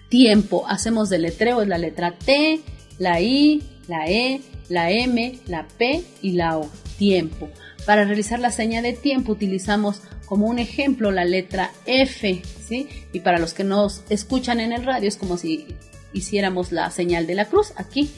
tiempo. 0.08 0.66
Hacemos 0.68 1.08
del 1.10 1.22
letreo, 1.22 1.62
es 1.62 1.68
la 1.68 1.78
letra 1.78 2.12
T, 2.12 2.60
la 2.98 3.20
I, 3.20 3.62
la 3.88 4.06
E, 4.06 4.40
la 4.68 4.90
M, 4.90 5.38
la 5.46 5.66
P 5.66 6.04
y 6.22 6.32
la 6.32 6.58
O. 6.58 6.70
Tiempo. 6.98 7.48
Para 7.86 8.04
realizar 8.04 8.38
la 8.38 8.52
seña 8.52 8.80
de 8.80 8.92
tiempo 8.92 9.32
utilizamos 9.32 10.00
como 10.26 10.46
un 10.46 10.58
ejemplo 10.58 11.10
la 11.10 11.24
letra 11.24 11.70
F, 11.86 12.42
¿sí? 12.66 12.88
Y 13.12 13.20
para 13.20 13.38
los 13.38 13.52
que 13.52 13.64
nos 13.64 14.04
escuchan 14.08 14.60
en 14.60 14.72
el 14.72 14.84
radio 14.84 15.08
es 15.08 15.16
como 15.16 15.36
si 15.36 15.66
hiciéramos 16.12 16.70
la 16.70 16.90
señal 16.90 17.26
de 17.26 17.34
la 17.34 17.46
cruz 17.46 17.72
aquí 17.76 18.10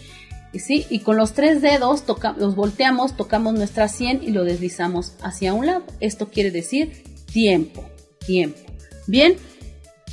¿sí? 0.59 0.87
Y 0.91 1.01
con 1.01 1.17
los 1.17 1.33
tres 1.33 1.62
dedos 1.62 2.05
los 2.37 2.55
volteamos, 2.55 3.17
tocamos 3.17 3.55
nuestra 3.55 3.89
100 3.89 4.23
y 4.23 4.31
lo 4.31 4.45
deslizamos 4.45 5.15
hacia 5.23 5.55
un 5.55 5.67
lado. 5.67 5.85
Esto 6.01 6.29
quiere 6.29 6.51
decir 6.51 7.05
tiempo, 7.33 7.85
tiempo. 8.27 8.65
Bien, 9.07 9.37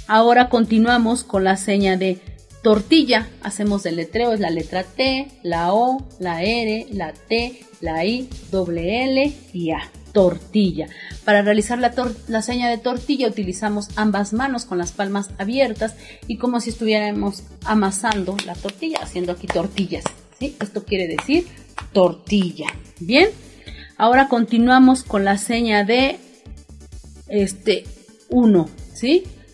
ahora 0.07 0.49
continuamos 0.49 1.23
con 1.23 1.43
la 1.43 1.57
seña 1.57 1.97
de 1.97 2.19
tortilla. 2.61 3.27
Hacemos 3.41 3.85
el 3.85 3.95
letreo, 3.95 4.33
es 4.33 4.39
la 4.39 4.49
letra 4.49 4.83
T, 4.83 5.27
la 5.41 5.73
O, 5.73 6.07
la 6.19 6.43
R, 6.43 6.87
la 6.91 7.13
T, 7.13 7.65
la 7.81 8.05
I, 8.05 8.29
doble 8.51 9.03
L 9.03 9.33
y 9.53 9.71
A. 9.71 9.89
Tortilla. 10.13 10.87
Para 11.25 11.41
realizar 11.41 11.79
la, 11.79 12.41
seña 12.43 12.69
de 12.69 12.77
tortilla 12.77 13.27
utilizamos 13.27 13.89
ambas 13.95 14.31
manos 14.31 14.65
con 14.65 14.77
las 14.77 14.91
palmas 14.91 15.31
abiertas 15.39 15.95
y 16.27 16.37
como 16.37 16.59
si 16.59 16.69
estuviéramos 16.69 17.41
amasando 17.65 18.37
la 18.45 18.53
tortilla, 18.53 18.99
haciendo 19.01 19.31
aquí 19.31 19.47
tortillas. 19.47 20.03
Esto 20.39 20.85
quiere 20.85 21.07
decir 21.07 21.47
tortilla. 21.93 22.67
Bien, 22.99 23.29
ahora 23.97 24.27
continuamos 24.27 25.03
con 25.03 25.25
la 25.25 25.39
seña 25.39 25.83
de 25.83 26.19
este 27.27 27.85
1, 28.29 28.69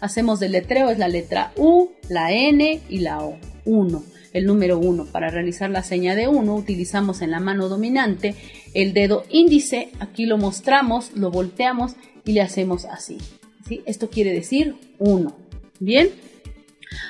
Hacemos 0.02 0.40
del 0.40 0.54
letreo, 0.54 0.90
es 0.90 0.98
la 0.98 1.08
letra 1.08 1.52
U, 1.58 1.90
la 2.08 2.32
N 2.32 2.82
y 2.88 3.00
la 3.00 3.24
O. 3.24 3.38
1, 3.66 4.04
el 4.34 4.46
número 4.46 4.80
1. 4.80 5.06
Para 5.06 5.30
realizar 5.30 5.70
la 5.70 5.84
seña 5.84 6.16
de 6.16 6.28
1 6.28 6.56
utilizamos 6.56 7.22
en 7.22 7.32
la 7.32 7.40
mano 7.40 7.68
dominante 7.68 8.36
el 8.74 8.94
dedo 8.94 9.24
índice, 9.30 9.90
aquí 10.00 10.26
lo 10.26 10.38
mostramos, 10.38 11.12
lo 11.16 11.32
volteamos 11.32 11.96
y 12.26 12.34
le 12.34 12.42
hacemos 12.42 12.86
así. 12.86 13.18
¿sí? 13.68 13.82
Esto 13.86 14.10
quiere 14.10 14.34
decir 14.34 14.76
1. 15.00 15.36
Bien, 15.80 16.10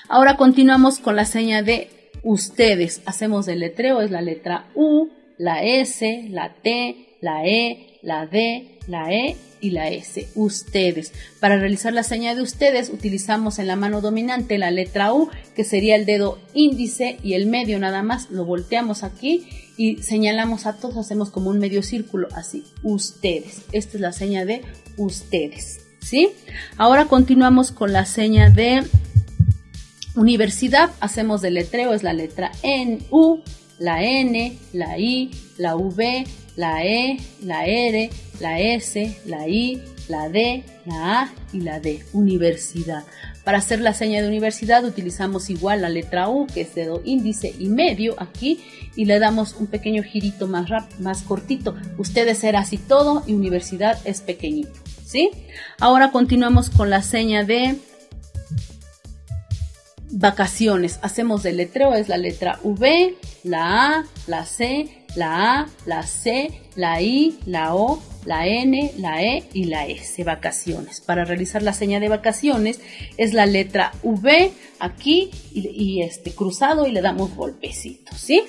ahora 0.08 0.38
continuamos 0.38 1.00
con 1.00 1.16
la 1.16 1.26
seña 1.26 1.62
de 1.62 1.90
ustedes. 2.24 3.02
Hacemos 3.06 3.48
el 3.48 3.60
letreo, 3.60 4.02
es 4.02 4.12
la 4.12 4.22
letra 4.22 4.70
U, 4.76 5.10
la 5.38 5.64
S, 5.64 6.28
la 6.30 6.54
T, 6.62 7.09
la 7.22 7.46
E, 7.46 8.00
la 8.02 8.26
D, 8.26 8.80
la 8.88 9.12
E 9.12 9.36
y 9.62 9.72
la 9.72 9.90
S. 9.90 10.28
Ustedes. 10.36 11.14
Para 11.40 11.58
realizar 11.58 11.94
la 11.94 12.04
señal 12.04 12.38
de 12.38 12.44
ustedes 12.44 12.90
utilizamos 12.90 13.60
en 13.60 13.68
la 13.68 13.76
mano 13.76 14.02
dominante 14.02 14.58
la 14.58 14.72
letra 14.72 15.14
U, 15.14 15.30
que 15.56 15.64
sería 15.64 15.96
el 15.96 16.06
dedo 16.06 16.40
índice 16.54 17.18
y 17.24 17.34
el 17.34 17.48
medio 17.48 17.80
nada 17.80 18.04
más. 18.04 18.30
Lo 18.30 18.46
volteamos 18.46 19.04
aquí 19.04 19.48
y 19.78 19.98
señalamos 19.98 20.66
a 20.66 20.78
todos, 20.78 20.98
hacemos 20.98 21.30
como 21.30 21.50
un 21.50 21.60
medio 21.60 21.84
círculo 21.84 22.28
así. 22.36 22.64
Ustedes. 22.84 23.62
Esta 23.72 23.98
es 23.98 24.02
la 24.02 24.12
seña 24.12 24.46
de 24.46 24.62
ustedes. 24.98 25.82
¿Sí? 26.02 26.30
Ahora 26.78 27.06
continuamos 27.06 27.72
con 27.72 27.92
la 27.92 28.06
seña 28.06 28.50
de 28.50 28.84
Universidad, 30.16 30.92
hacemos 31.02 31.42
del 31.42 31.56
letreo, 31.56 31.94
es 31.94 32.04
la 32.04 32.14
letra 32.14 32.52
N, 32.64 33.00
U, 33.12 33.42
la 33.80 34.04
N, 34.04 34.58
la 34.74 34.98
I, 34.98 35.32
la 35.58 35.76
V, 35.76 36.26
la 36.60 36.84
E, 36.84 37.18
la 37.42 37.66
R, 37.66 38.10
la 38.42 38.60
S, 38.60 39.18
la 39.26 39.48
I, 39.48 39.82
la 40.10 40.28
D, 40.28 40.62
la 40.86 41.22
A 41.22 41.34
y 41.54 41.62
la 41.62 41.80
D. 41.80 42.04
Universidad. 42.12 43.06
Para 43.46 43.60
hacer 43.60 43.80
la 43.80 43.94
seña 43.94 44.22
de 44.22 44.28
universidad 44.28 44.84
utilizamos 44.84 45.50
igual 45.50 45.84
la 45.84 45.88
letra 45.88 46.28
U, 46.28 46.48
que 46.48 46.60
es 46.60 46.76
dedo 46.76 47.02
índice 47.06 47.56
y 47.58 47.70
medio 47.70 48.22
aquí, 48.22 48.60
y 48.98 49.06
le 49.06 49.20
damos 49.20 49.56
un 49.58 49.68
pequeño 49.68 50.04
girito 50.04 50.48
más, 50.48 50.70
más 51.00 51.22
cortito. 51.22 51.78
Ustedes 51.98 52.40
será 52.40 52.60
así 52.60 52.78
todo 52.78 53.24
y 53.26 53.36
universidad 53.36 53.98
es 54.04 54.20
pequeñito. 54.20 54.74
¿Sí? 55.06 55.32
Ahora 55.80 56.12
continuamos 56.12 56.70
con 56.70 56.90
la 56.90 57.04
seña 57.04 57.46
de 57.46 57.78
vacaciones. 60.12 61.00
Hacemos 61.02 61.46
el 61.46 61.58
letreo, 61.58 61.94
es 61.94 62.10
la 62.10 62.18
letra 62.18 62.60
V, 62.64 63.16
la 63.44 63.98
A, 63.98 64.06
la 64.28 64.46
C, 64.46 65.06
la 65.16 65.60
A, 65.60 65.68
la 65.86 66.04
C, 66.04 66.62
la 66.76 67.02
I, 67.02 67.40
la 67.46 67.76
O, 67.76 68.02
la 68.26 68.48
N, 68.48 68.94
la 68.98 69.24
E 69.24 69.44
y 69.54 69.66
la 69.66 69.88
S. 69.88 70.24
Vacaciones. 70.24 71.02
Para 71.02 71.26
realizar 71.26 71.64
la 71.64 71.74
seña 71.74 72.00
de 72.00 72.10
vacaciones 72.10 72.80
es 73.18 73.34
la 73.34 73.46
letra 73.46 73.92
V 74.04 74.52
aquí 74.80 75.32
y, 75.52 76.02
este 76.02 76.32
cruzado 76.32 76.88
y 76.88 76.92
le 76.92 77.02
damos 77.02 77.36
golpecitos, 77.36 78.18
¿sí? 78.20 78.44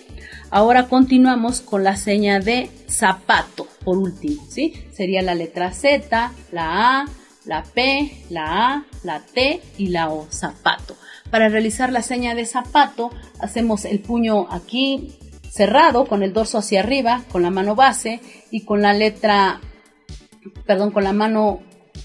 Ahora 0.51 0.88
continuamos 0.88 1.61
con 1.61 1.85
la 1.85 1.96
seña 1.96 2.40
de 2.40 2.70
zapato, 2.88 3.66
por 3.85 3.99
último, 3.99 4.46
¿sí? 4.49 4.75
Sería 4.92 5.23
la 5.23 5.35
letra 5.35 5.73
Z, 5.73 6.33
la 6.53 7.01
A, 7.01 7.07
la 7.44 7.62
P, 7.62 8.25
la 8.31 8.75
A, 8.75 8.85
la 9.03 9.20
T 9.20 9.61
y 9.79 9.88
la 9.88 10.11
O, 10.11 10.27
zapato. 10.31 10.96
Para 11.31 11.49
realizar 11.49 11.93
la 11.93 12.03
seña 12.03 12.35
de 12.35 12.45
zapato, 12.45 13.11
hacemos 13.38 13.85
el 13.85 14.01
puño 14.01 14.49
aquí 14.51 15.12
cerrado, 15.49 16.07
con 16.07 16.23
el 16.23 16.33
dorso 16.33 16.59
hacia 16.59 16.81
arriba, 16.81 17.23
con 17.31 17.43
la 17.43 17.51
mano 17.51 17.75
base 17.75 18.21
y 18.51 18.64
con 18.64 18.83
la 18.83 18.93
letra, 18.93 19.61
perdón, 20.66 20.90
con 20.90 21.05
la 21.05 21.12
mano 21.12 21.61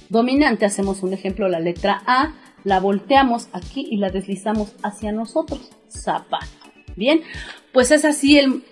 dominante 0.09 0.65
hacemos 0.65 1.03
un 1.03 1.13
ejemplo, 1.13 1.47
la 1.47 1.59
letra 1.59 2.01
A, 2.05 2.33
la 2.63 2.79
volteamos 2.79 3.47
aquí 3.53 3.88
y 3.89 3.97
la 3.97 4.09
deslizamos 4.09 4.73
hacia 4.83 5.11
nosotros, 5.11 5.69
zapato. 5.89 6.45
Bien, 6.95 7.21
pues 7.73 7.91
es 7.91 8.05
así 8.05 8.39
el, 8.39 8.63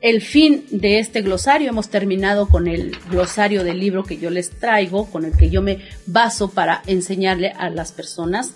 el 0.00 0.22
fin 0.22 0.64
de 0.70 0.98
este 0.98 1.22
glosario. 1.22 1.68
Hemos 1.68 1.88
terminado 1.88 2.48
con 2.48 2.68
el 2.68 2.96
glosario 3.10 3.64
del 3.64 3.80
libro 3.80 4.04
que 4.04 4.18
yo 4.18 4.30
les 4.30 4.50
traigo, 4.50 5.06
con 5.10 5.24
el 5.24 5.36
que 5.36 5.50
yo 5.50 5.60
me 5.60 5.80
baso 6.06 6.50
para 6.50 6.82
enseñarle 6.86 7.50
a 7.50 7.68
las 7.68 7.92
personas 7.92 8.54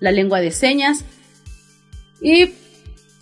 la 0.00 0.12
lengua 0.12 0.40
de 0.40 0.50
señas. 0.50 1.04
Y 2.20 2.52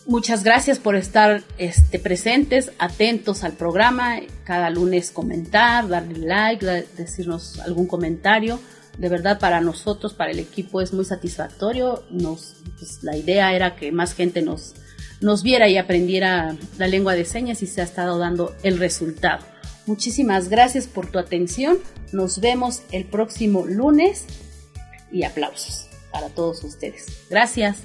muchas 0.06 0.44
gracias 0.44 0.78
por 0.78 0.96
estar 0.96 1.42
este, 1.58 1.98
presentes, 1.98 2.72
atentos 2.78 3.44
al 3.44 3.52
programa. 3.52 4.16
Cada 4.44 4.70
lunes 4.70 5.10
comentar, 5.10 5.88
darle 5.88 6.18
like, 6.18 6.64
decirnos 6.96 7.58
algún 7.60 7.86
comentario. 7.86 8.60
De 8.98 9.08
verdad, 9.08 9.38
para 9.38 9.60
nosotros, 9.60 10.12
para 10.12 10.32
el 10.32 10.38
equipo, 10.38 10.80
es 10.80 10.92
muy 10.92 11.04
satisfactorio. 11.04 12.04
Nos, 12.10 12.56
pues, 12.78 13.02
la 13.02 13.16
idea 13.16 13.54
era 13.54 13.74
que 13.74 13.90
más 13.90 14.14
gente 14.14 14.42
nos, 14.42 14.74
nos 15.20 15.42
viera 15.42 15.68
y 15.68 15.78
aprendiera 15.78 16.56
la 16.78 16.88
lengua 16.88 17.14
de 17.14 17.24
señas 17.24 17.62
y 17.62 17.66
se 17.66 17.80
ha 17.80 17.84
estado 17.84 18.18
dando 18.18 18.54
el 18.62 18.78
resultado. 18.78 19.44
Muchísimas 19.86 20.48
gracias 20.48 20.86
por 20.86 21.10
tu 21.10 21.18
atención. 21.18 21.78
Nos 22.12 22.40
vemos 22.40 22.82
el 22.92 23.04
próximo 23.06 23.64
lunes 23.66 24.26
y 25.10 25.24
aplausos 25.24 25.91
para 26.12 26.28
todos 26.28 26.62
ustedes. 26.62 27.06
Gracias. 27.28 27.78